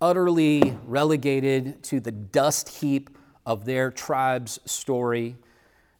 utterly 0.00 0.76
relegated 0.84 1.82
to 1.84 2.00
the 2.00 2.10
dust 2.10 2.80
heap 2.80 3.10
of 3.46 3.64
their 3.64 3.90
tribe's 3.90 4.58
story. 4.64 5.36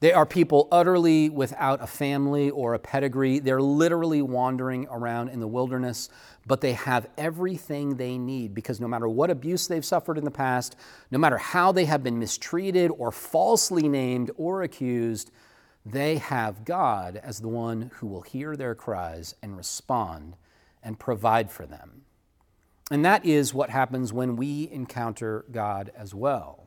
They 0.01 0.13
are 0.13 0.27
people 0.27 0.69
utterly 0.71 1.31
without 1.31 1.83
a 1.83 1.87
family 1.87 2.51
or 2.51 2.75
a 2.75 2.79
pedigree. 2.79 3.39
They're 3.39 3.63
literally 3.63 4.21
wandering 4.21 4.87
around 4.91 5.31
in 5.31 5.41
the 5.41 5.49
wilderness, 5.49 6.11
but 6.47 6.61
they 6.61 6.75
have 6.75 7.09
everything 7.17 7.97
they 7.97 8.19
need 8.19 8.55
because 8.55 8.79
no 8.79 8.89
matter 8.89 9.09
what 9.09 9.31
abuse 9.31 9.67
they've 9.67 9.85
suffered 9.85 10.19
in 10.19 10.25
the 10.25 10.31
past, 10.31 10.77
no 11.11 11.19
matter 11.19 11.39
how 11.39 11.73
they 11.73 11.87
have 11.87 12.03
been 12.03 12.19
mistreated 12.19 12.91
or 12.99 13.11
falsely 13.11 13.89
named 13.89 14.31
or 14.37 14.63
accused, 14.63 15.31
they 15.85 16.19
have 16.19 16.65
God 16.65 17.19
as 17.23 17.41
the 17.41 17.49
one 17.49 17.91
who 17.95 18.07
will 18.07 18.23
hear 18.23 18.55
their 18.55 18.75
cries 18.75 19.35
and 19.43 19.57
respond 19.57 20.37
and 20.83 20.99
provide 20.99 21.51
for 21.51 21.65
them. 21.65 22.03
And 22.91 23.05
that 23.05 23.25
is 23.25 23.55
what 23.55 23.71
happens 23.71 24.13
when 24.13 24.37
we 24.37 24.69
encounter 24.71 25.45
God 25.51 25.91
as 25.97 26.15
well. 26.15 26.66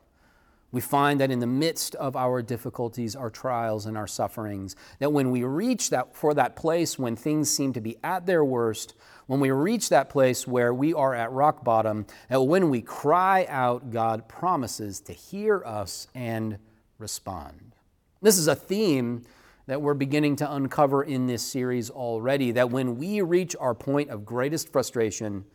We 0.71 0.81
find 0.81 1.19
that 1.19 1.31
in 1.31 1.39
the 1.39 1.47
midst 1.47 1.95
of 1.95 2.15
our 2.15 2.41
difficulties, 2.41 3.15
our 3.15 3.29
trials, 3.29 3.87
and 3.87 3.97
our 3.97 4.07
sufferings, 4.07 4.75
that 4.99 5.11
when 5.11 5.31
we 5.31 5.43
reach 5.43 5.89
that 5.89 6.15
for 6.15 6.33
that 6.35 6.55
place 6.55 6.99
when 6.99 7.15
things 7.15 7.49
seem 7.49 7.73
to 7.73 7.81
be 7.81 7.97
at 8.03 8.27
their 8.27 8.45
worst, 8.45 8.93
when 9.25 9.39
we 9.39 9.49
reach 9.49 9.89
that 9.89 10.09
place 10.09 10.47
where 10.47 10.73
we 10.73 10.93
are 10.93 11.15
at 11.15 11.31
rock 11.31 11.63
bottom, 11.63 12.05
that 12.29 12.41
when 12.41 12.69
we 12.69 12.81
cry 12.81 13.47
out, 13.49 13.89
God 13.89 14.27
promises 14.27 14.99
to 15.01 15.13
hear 15.13 15.63
us 15.65 16.07
and 16.13 16.59
respond. 16.99 17.75
This 18.21 18.37
is 18.37 18.47
a 18.47 18.55
theme 18.55 19.23
that 19.65 19.81
we're 19.81 19.93
beginning 19.93 20.35
to 20.35 20.51
uncover 20.51 21.03
in 21.03 21.27
this 21.27 21.43
series 21.43 21.89
already. 21.89 22.51
That 22.51 22.69
when 22.69 22.97
we 22.97 23.21
reach 23.21 23.55
our 23.59 23.73
point 23.75 24.09
of 24.09 24.25
greatest 24.25 24.71
frustration, 24.71 25.45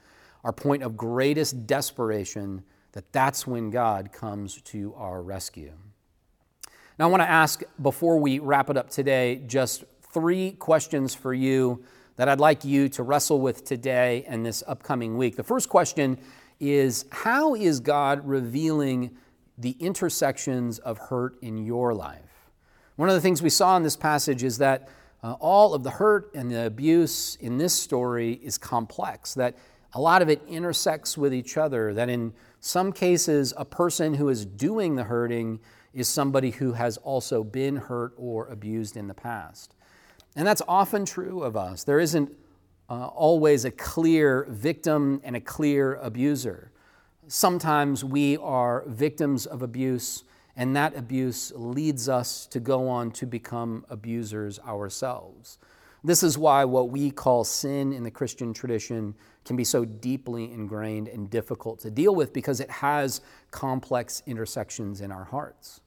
our 0.44 0.52
point 0.52 0.82
of 0.82 0.96
greatest 0.96 1.66
desperation, 1.66 2.62
that 2.94 3.12
that's 3.12 3.44
when 3.44 3.70
God 3.70 4.12
comes 4.12 4.62
to 4.62 4.94
our 4.96 5.20
rescue. 5.20 5.72
Now, 6.96 7.08
I 7.08 7.10
want 7.10 7.22
to 7.24 7.28
ask, 7.28 7.62
before 7.82 8.18
we 8.18 8.38
wrap 8.38 8.70
it 8.70 8.76
up 8.76 8.88
today, 8.88 9.42
just 9.48 9.82
three 10.12 10.52
questions 10.52 11.12
for 11.12 11.34
you 11.34 11.84
that 12.14 12.28
I'd 12.28 12.38
like 12.38 12.64
you 12.64 12.88
to 12.90 13.02
wrestle 13.02 13.40
with 13.40 13.64
today 13.64 14.24
and 14.28 14.46
this 14.46 14.62
upcoming 14.68 15.16
week. 15.16 15.34
The 15.34 15.42
first 15.42 15.68
question 15.68 16.18
is 16.60 17.06
How 17.10 17.56
is 17.56 17.80
God 17.80 18.26
revealing 18.26 19.16
the 19.58 19.72
intersections 19.80 20.78
of 20.78 20.98
hurt 20.98 21.36
in 21.42 21.58
your 21.66 21.94
life? 21.94 22.48
One 22.94 23.08
of 23.08 23.16
the 23.16 23.20
things 23.20 23.42
we 23.42 23.50
saw 23.50 23.76
in 23.76 23.82
this 23.82 23.96
passage 23.96 24.44
is 24.44 24.58
that 24.58 24.88
uh, 25.24 25.32
all 25.40 25.74
of 25.74 25.82
the 25.82 25.90
hurt 25.90 26.30
and 26.32 26.48
the 26.48 26.66
abuse 26.66 27.34
in 27.40 27.58
this 27.58 27.74
story 27.74 28.34
is 28.34 28.56
complex, 28.56 29.34
that 29.34 29.56
a 29.94 30.00
lot 30.00 30.22
of 30.22 30.28
it 30.28 30.42
intersects 30.48 31.16
with 31.16 31.32
each 31.32 31.56
other, 31.56 31.94
that 31.94 32.08
in 32.08 32.32
some 32.60 32.92
cases, 32.92 33.54
a 33.56 33.64
person 33.64 34.14
who 34.14 34.28
is 34.28 34.44
doing 34.44 34.96
the 34.96 35.04
hurting 35.04 35.60
is 35.92 36.08
somebody 36.08 36.50
who 36.50 36.72
has 36.72 36.96
also 36.98 37.44
been 37.44 37.76
hurt 37.76 38.12
or 38.16 38.48
abused 38.48 38.96
in 38.96 39.06
the 39.06 39.14
past. 39.14 39.74
And 40.34 40.46
that's 40.46 40.62
often 40.66 41.04
true 41.04 41.42
of 41.42 41.56
us. 41.56 41.84
There 41.84 42.00
isn't 42.00 42.32
uh, 42.90 43.06
always 43.06 43.64
a 43.64 43.70
clear 43.70 44.46
victim 44.50 45.20
and 45.22 45.36
a 45.36 45.40
clear 45.40 45.94
abuser. 45.94 46.72
Sometimes 47.28 48.04
we 48.04 48.36
are 48.38 48.84
victims 48.88 49.46
of 49.46 49.62
abuse, 49.62 50.24
and 50.56 50.74
that 50.74 50.96
abuse 50.96 51.52
leads 51.54 52.08
us 52.08 52.46
to 52.46 52.60
go 52.60 52.88
on 52.88 53.12
to 53.12 53.26
become 53.26 53.86
abusers 53.88 54.58
ourselves. 54.60 55.58
This 56.02 56.22
is 56.22 56.36
why 56.36 56.66
what 56.66 56.90
we 56.90 57.10
call 57.10 57.44
sin 57.44 57.92
in 57.92 58.02
the 58.02 58.10
Christian 58.10 58.52
tradition 58.52 59.14
can 59.44 59.56
be 59.56 59.64
so 59.64 59.84
deeply 59.84 60.50
ingrained 60.50 61.08
and 61.08 61.28
difficult 61.30 61.80
to 61.80 61.90
deal 61.90 62.14
with 62.14 62.32
because 62.32 62.60
it 62.60 62.70
has 62.70 63.20
complex 63.50 64.22
intersections 64.26 65.00
in 65.00 65.12
our 65.12 65.24
hearts. 65.24 65.80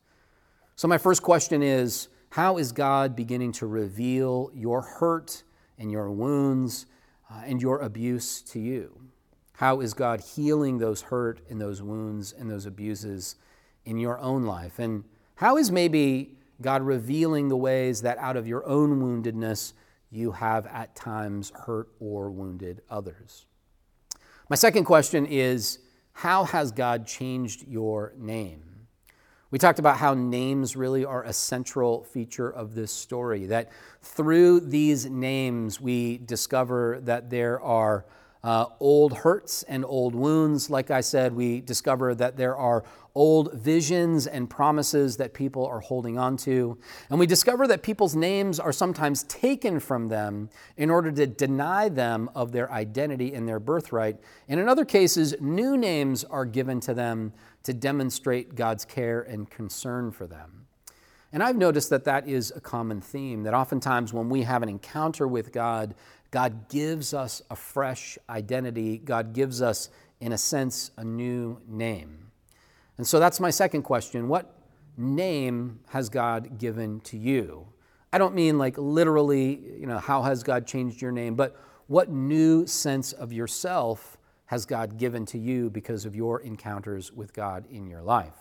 So, 0.76 0.88
my 0.88 0.98
first 0.98 1.24
question 1.24 1.64
is 1.64 2.10
how 2.30 2.58
is 2.58 2.72
God 2.72 3.16
beginning 3.16 3.52
to 3.54 3.68
reveal 3.68 4.52
your 4.54 4.82
hurt 4.82 5.44
and 5.80 5.92
your 5.92 6.12
wounds 6.12 6.86
uh, 7.32 7.42
and 7.46 7.62
your 7.62 7.80
abuse 7.80 8.42
to 8.44 8.60
you? 8.60 9.02
How 9.54 9.80
is 9.80 9.94
God 9.96 10.22
healing 10.22 10.78
those 10.78 11.02
hurt 11.02 11.40
and 11.50 11.60
those 11.60 11.82
wounds 11.82 12.32
and 12.32 12.50
those 12.50 12.68
abuses 12.68 13.38
in 13.86 13.98
your 13.98 14.20
own 14.20 14.44
life? 14.44 14.78
And 14.78 15.04
how 15.36 15.58
is 15.58 15.72
maybe 15.72 16.38
God 16.62 16.84
revealing 16.84 17.50
the 17.50 17.58
ways 17.58 18.02
that 18.04 18.18
out 18.20 18.38
of 18.38 18.48
your 18.48 18.66
own 18.68 19.02
woundedness 19.02 19.74
you 20.10 20.32
have 20.32 20.66
at 20.68 20.96
times 20.96 21.52
hurt 21.56 21.90
or 22.00 22.30
wounded 22.30 22.82
others? 22.90 23.46
My 24.50 24.56
second 24.56 24.86
question 24.86 25.26
is 25.26 25.80
How 26.14 26.46
has 26.46 26.72
God 26.72 27.06
changed 27.06 27.68
your 27.68 28.14
name? 28.18 28.64
We 29.50 29.60
talked 29.60 29.80
about 29.80 29.98
how 29.98 30.14
names 30.14 30.76
really 30.76 31.06
are 31.06 31.24
a 31.24 31.32
central 31.32 32.04
feature 32.04 32.50
of 32.50 32.76
this 32.76 32.92
story, 32.92 33.46
that 33.46 33.72
through 34.02 34.62
these 34.62 35.06
names 35.06 35.80
we 35.80 36.18
discover 36.18 37.00
that 37.04 37.30
there 37.30 37.62
are 37.62 38.06
uh, 38.44 38.66
old 38.80 39.14
hurts 39.14 39.64
and 39.64 39.86
old 39.86 40.16
wounds. 40.16 40.70
Like 40.70 40.92
I 40.92 41.02
said, 41.02 41.34
we 41.34 41.62
discover 41.62 42.14
that 42.16 42.38
there 42.38 42.56
are 42.56 42.84
old 43.18 43.52
visions 43.52 44.28
and 44.28 44.48
promises 44.48 45.18
that 45.18 45.34
people 45.34 45.66
are 45.66 45.80
holding 45.80 46.20
on 46.20 46.38
to. 46.38 46.78
And 47.10 47.20
we 47.20 47.26
discover 47.26 47.66
that 47.66 47.82
people's 47.82 48.16
names 48.16 48.60
are 48.60 48.72
sometimes 48.72 49.24
taken 49.24 49.80
from 49.80 50.08
them 50.08 50.52
in 50.78 50.92
order 50.92 51.12
to 51.12 51.26
deny 51.26 51.90
them 51.90 52.30
of 52.36 52.52
their 52.52 52.72
identity 52.72 53.34
and 53.34 53.50
their 53.50 53.60
birthright. 53.60 54.18
And 54.48 54.60
in 54.60 54.70
other 54.70 54.86
cases, 54.86 55.34
new 55.42 55.76
names 55.76 56.24
are 56.26 56.46
given 56.46 56.80
to 56.82 56.94
them 56.94 57.34
to 57.64 57.74
demonstrate 57.74 58.54
God's 58.54 58.86
care 58.86 59.24
and 59.24 59.50
concern 59.50 60.12
for 60.12 60.28
them. 60.28 60.68
And 61.34 61.42
I've 61.42 61.58
noticed 61.58 61.90
that 61.90 62.06
that 62.06 62.28
is 62.28 62.54
a 62.56 62.62
common 62.62 63.02
theme, 63.02 63.42
that 63.44 63.56
oftentimes 63.56 64.14
when 64.14 64.30
we 64.30 64.44
have 64.44 64.62
an 64.62 64.70
encounter 64.70 65.28
with 65.28 65.52
God, 65.52 65.96
God 66.30 66.70
gives 66.70 67.16
us 67.16 67.42
a 67.50 67.56
fresh 67.56 68.20
identity. 68.30 69.00
God 69.00 69.34
gives 69.34 69.60
us, 69.60 69.90
in 70.20 70.34
a 70.34 70.38
sense, 70.38 70.92
a 70.98 71.04
new 71.04 71.60
name. 71.68 72.27
And 72.98 73.06
so 73.06 73.20
that's 73.20 73.40
my 73.40 73.50
second 73.50 73.84
question. 73.84 74.28
What 74.28 74.54
name 74.98 75.80
has 75.90 76.10
God 76.10 76.58
given 76.58 77.00
to 77.02 77.18
you? 77.18 77.68
I 78.12 78.18
don't 78.18 78.34
mean 78.34 78.58
like 78.58 78.78
literally, 78.78 79.62
you 79.80 79.86
know, 79.86 80.00
how 80.00 80.24
has 80.24 80.44
God 80.44 80.66
changed 80.66 81.02
your 81.02 81.12
name, 81.12 81.36
but 81.36 81.56
what 81.88 82.10
new 82.10 82.66
sense 82.66 83.14
of 83.14 83.32
yourself 83.32 84.18
has 84.48 84.66
God 84.66 84.98
given 84.98 85.26
to 85.28 85.38
you 85.38 85.70
because 85.70 86.06
of 86.06 86.16
your 86.16 86.40
encounters 86.42 87.12
with 87.12 87.34
God 87.34 87.66
in 87.70 87.86
your 87.86 88.02
life. 88.02 88.34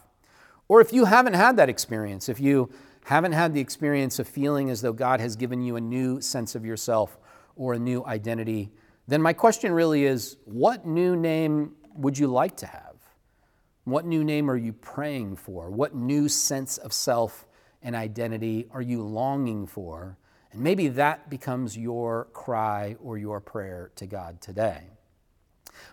Or 0.68 0.80
if 0.80 0.92
you 0.92 1.04
haven't 1.04 1.34
had 1.34 1.56
that 1.56 1.68
experience, 1.68 2.28
if 2.28 2.40
you 2.40 2.70
haven't 3.04 3.32
had 3.32 3.54
the 3.54 3.60
experience 3.60 4.18
of 4.18 4.26
feeling 4.26 4.70
as 4.70 4.80
though 4.80 4.92
God 4.92 5.20
has 5.20 5.36
given 5.36 5.62
you 5.62 5.76
a 5.76 5.80
new 5.80 6.20
sense 6.20 6.54
of 6.54 6.64
yourself 6.64 7.18
or 7.56 7.74
a 7.74 7.78
new 7.78 8.04
identity, 8.04 8.72
then 9.08 9.20
my 9.20 9.32
question 9.32 9.72
really 9.72 10.04
is 10.04 10.36
what 10.44 10.86
new 10.86 11.16
name 11.16 11.74
would 11.94 12.18
you 12.18 12.28
like 12.28 12.56
to 12.58 12.66
have? 12.66 12.85
What 13.86 14.04
new 14.04 14.24
name 14.24 14.50
are 14.50 14.56
you 14.56 14.72
praying 14.72 15.36
for? 15.36 15.70
What 15.70 15.94
new 15.94 16.28
sense 16.28 16.76
of 16.76 16.92
self 16.92 17.46
and 17.80 17.94
identity 17.94 18.66
are 18.72 18.82
you 18.82 19.00
longing 19.00 19.68
for? 19.68 20.18
And 20.50 20.60
maybe 20.60 20.88
that 20.88 21.30
becomes 21.30 21.78
your 21.78 22.26
cry 22.32 22.96
or 23.00 23.16
your 23.16 23.40
prayer 23.40 23.92
to 23.94 24.06
God 24.08 24.40
today. 24.40 24.88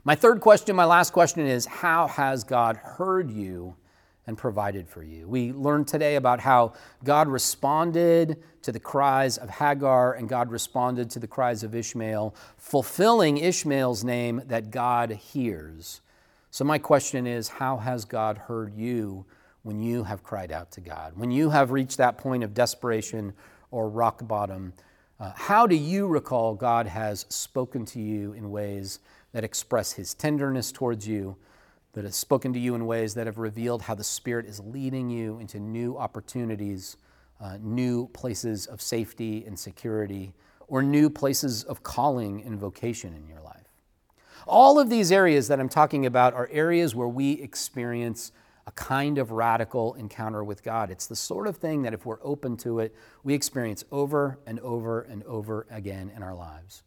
My 0.03 0.15
third 0.15 0.41
question, 0.41 0.75
my 0.75 0.85
last 0.85 1.13
question 1.13 1.45
is 1.45 1.67
How 1.67 2.07
has 2.07 2.43
God 2.43 2.77
heard 2.77 3.29
you 3.29 3.75
and 4.25 4.39
provided 4.39 4.89
for 4.89 5.03
you? 5.03 5.27
We 5.27 5.51
learned 5.53 5.87
today 5.87 6.15
about 6.15 6.39
how 6.39 6.73
God 7.03 7.27
responded 7.27 8.41
to 8.63 8.71
the 8.71 8.79
cries 8.79 9.37
of 9.37 9.51
Hagar 9.51 10.13
and 10.13 10.27
God 10.27 10.49
responded 10.49 11.11
to 11.11 11.19
the 11.19 11.27
cries 11.27 11.61
of 11.61 11.75
Ishmael, 11.75 12.33
fulfilling 12.57 13.37
Ishmael's 13.37 14.03
name 14.03 14.41
that 14.47 14.71
God 14.71 15.11
hears. 15.11 16.01
So, 16.53 16.63
my 16.63 16.77
question 16.77 17.25
is 17.25 17.49
How 17.49 17.77
has 17.77 18.05
God 18.05 18.37
heard 18.37 18.75
you 18.75 19.25
when 19.63 19.81
you 19.81 20.03
have 20.03 20.21
cried 20.21 20.51
out 20.51 20.69
to 20.73 20.81
God? 20.81 21.13
When 21.15 21.31
you 21.31 21.49
have 21.49 21.71
reached 21.71 21.97
that 21.97 22.19
point 22.19 22.43
of 22.43 22.53
desperation 22.53 23.33
or 23.71 23.89
rock 23.89 24.27
bottom? 24.27 24.73
Uh, 25.19 25.31
how 25.35 25.65
do 25.65 25.75
you 25.75 26.05
recall 26.05 26.53
God 26.53 26.85
has 26.85 27.25
spoken 27.29 27.85
to 27.85 27.99
you 27.99 28.33
in 28.33 28.51
ways 28.51 28.99
that 29.31 29.43
express 29.43 29.93
his 29.93 30.13
tenderness 30.13 30.71
towards 30.71 31.07
you, 31.07 31.35
that 31.93 32.03
has 32.03 32.15
spoken 32.15 32.53
to 32.53 32.59
you 32.59 32.75
in 32.75 32.85
ways 32.85 33.15
that 33.15 33.25
have 33.25 33.39
revealed 33.39 33.81
how 33.81 33.95
the 33.95 34.03
Spirit 34.03 34.45
is 34.45 34.59
leading 34.59 35.09
you 35.09 35.39
into 35.39 35.59
new 35.59 35.97
opportunities, 35.97 36.97
uh, 37.41 37.57
new 37.61 38.07
places 38.09 38.67
of 38.67 38.79
safety 38.79 39.43
and 39.47 39.57
security, 39.57 40.35
or 40.67 40.83
new 40.83 41.09
places 41.09 41.63
of 41.63 41.81
calling 41.81 42.43
and 42.43 42.59
vocation 42.59 43.15
in 43.15 43.25
your 43.25 43.41
life. 43.41 43.62
All 44.47 44.79
of 44.79 44.89
these 44.89 45.11
areas 45.11 45.47
that 45.47 45.59
I'm 45.59 45.69
talking 45.69 46.05
about 46.05 46.33
are 46.33 46.49
areas 46.51 46.93
where 46.93 47.07
we 47.07 47.33
experience 47.33 48.31
a 48.65 48.71
kind 48.71 49.17
of 49.17 49.31
radical 49.31 49.93
encounter 49.95 50.43
with 50.43 50.63
God. 50.63 50.89
It's 50.89 51.07
the 51.07 51.15
sort 51.15 51.47
of 51.47 51.57
thing 51.57 51.81
that 51.83 51.93
if 51.93 52.05
we're 52.05 52.19
open 52.23 52.57
to 52.57 52.79
it, 52.79 52.95
we 53.23 53.33
experience 53.33 53.83
over 53.91 54.39
and 54.45 54.59
over 54.61 55.01
and 55.01 55.23
over 55.23 55.67
again 55.69 56.11
in 56.15 56.23
our 56.23 56.35
lives. 56.35 56.83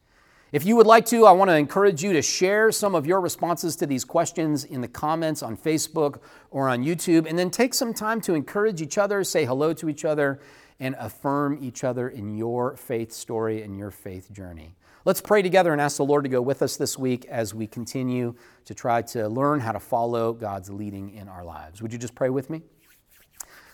If 0.52 0.64
you 0.64 0.76
would 0.76 0.86
like 0.86 1.04
to, 1.06 1.26
I 1.26 1.32
want 1.32 1.50
to 1.50 1.56
encourage 1.56 2.02
you 2.02 2.12
to 2.12 2.22
share 2.22 2.70
some 2.72 2.94
of 2.94 3.04
your 3.04 3.20
responses 3.20 3.76
to 3.76 3.86
these 3.86 4.04
questions 4.04 4.64
in 4.64 4.80
the 4.80 4.88
comments 4.88 5.42
on 5.42 5.56
Facebook 5.56 6.20
or 6.50 6.68
on 6.68 6.84
YouTube, 6.84 7.28
and 7.28 7.38
then 7.38 7.50
take 7.50 7.74
some 7.74 7.92
time 7.92 8.20
to 8.22 8.34
encourage 8.34 8.80
each 8.80 8.96
other, 8.96 9.24
say 9.24 9.44
hello 9.44 9.72
to 9.74 9.88
each 9.88 10.04
other, 10.04 10.40
and 10.78 10.94
affirm 10.98 11.58
each 11.60 11.84
other 11.84 12.08
in 12.08 12.36
your 12.36 12.76
faith 12.76 13.12
story 13.12 13.62
and 13.62 13.76
your 13.76 13.90
faith 13.90 14.32
journey. 14.32 14.76
Let's 15.06 15.20
pray 15.20 15.40
together 15.40 15.70
and 15.70 15.80
ask 15.80 15.98
the 15.98 16.04
Lord 16.04 16.24
to 16.24 16.28
go 16.28 16.42
with 16.42 16.62
us 16.62 16.76
this 16.76 16.98
week 16.98 17.26
as 17.26 17.54
we 17.54 17.68
continue 17.68 18.34
to 18.64 18.74
try 18.74 19.02
to 19.02 19.28
learn 19.28 19.60
how 19.60 19.70
to 19.70 19.78
follow 19.78 20.32
God's 20.32 20.68
leading 20.68 21.14
in 21.14 21.28
our 21.28 21.44
lives. 21.44 21.80
Would 21.80 21.92
you 21.92 21.98
just 22.00 22.16
pray 22.16 22.28
with 22.28 22.50
me? 22.50 22.62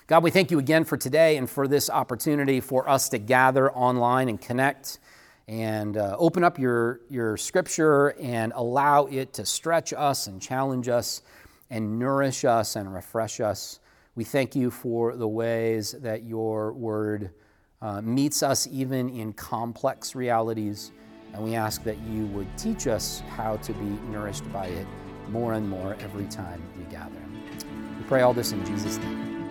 God, 0.09 0.23
we 0.23 0.31
thank 0.31 0.51
you 0.51 0.59
again 0.59 0.85
for 0.85 0.99
today 0.99 1.39
and 1.39 1.49
for 1.49 1.67
this 1.67 1.89
opportunity 1.89 2.61
for 2.61 2.87
us 2.87 3.09
to 3.09 3.19
gather 3.19 3.73
online 3.73 4.29
and 4.29 4.39
connect 4.39 4.99
and 5.49 5.97
uh, 5.97 6.17
open 6.19 6.45
up 6.45 6.59
your, 6.59 7.01
your 7.09 7.39
scripture 7.39 8.09
and 8.21 8.53
allow 8.55 9.07
it 9.07 9.33
to 9.33 9.47
stretch 9.47 9.95
us 9.95 10.27
and 10.27 10.43
challenge 10.43 10.89
us 10.89 11.23
and 11.71 11.99
nourish 11.99 12.45
us 12.45 12.77
and 12.77 12.93
refresh 12.93 13.41
us. 13.41 13.81
We 14.17 14.25
thank 14.25 14.55
you 14.55 14.71
for 14.71 15.17
the 15.17 15.29
ways 15.29 15.93
that 15.93 16.25
your 16.25 16.75
word 16.75 17.31
uh, 17.81 18.03
meets 18.03 18.43
us 18.43 18.69
even 18.71 19.09
in 19.09 19.33
complex 19.33 20.15
realities. 20.15 20.93
And 21.33 21.43
we 21.43 21.55
ask 21.55 21.83
that 21.85 21.99
you 22.01 22.27
would 22.27 22.47
teach 22.59 22.87
us 22.87 23.23
how 23.31 23.57
to 23.59 23.73
be 23.73 23.85
nourished 24.11 24.51
by 24.53 24.67
it 24.67 24.87
more 25.29 25.55
and 25.55 25.69
more 25.69 25.97
every 26.01 26.27
time 26.27 26.63
we 26.77 26.85
gather. 26.85 27.23
We 27.99 28.05
pray 28.05 28.21
all 28.23 28.35
this 28.35 28.53
in 28.53 28.65
Jesus' 28.67 28.99
name. 28.99 29.42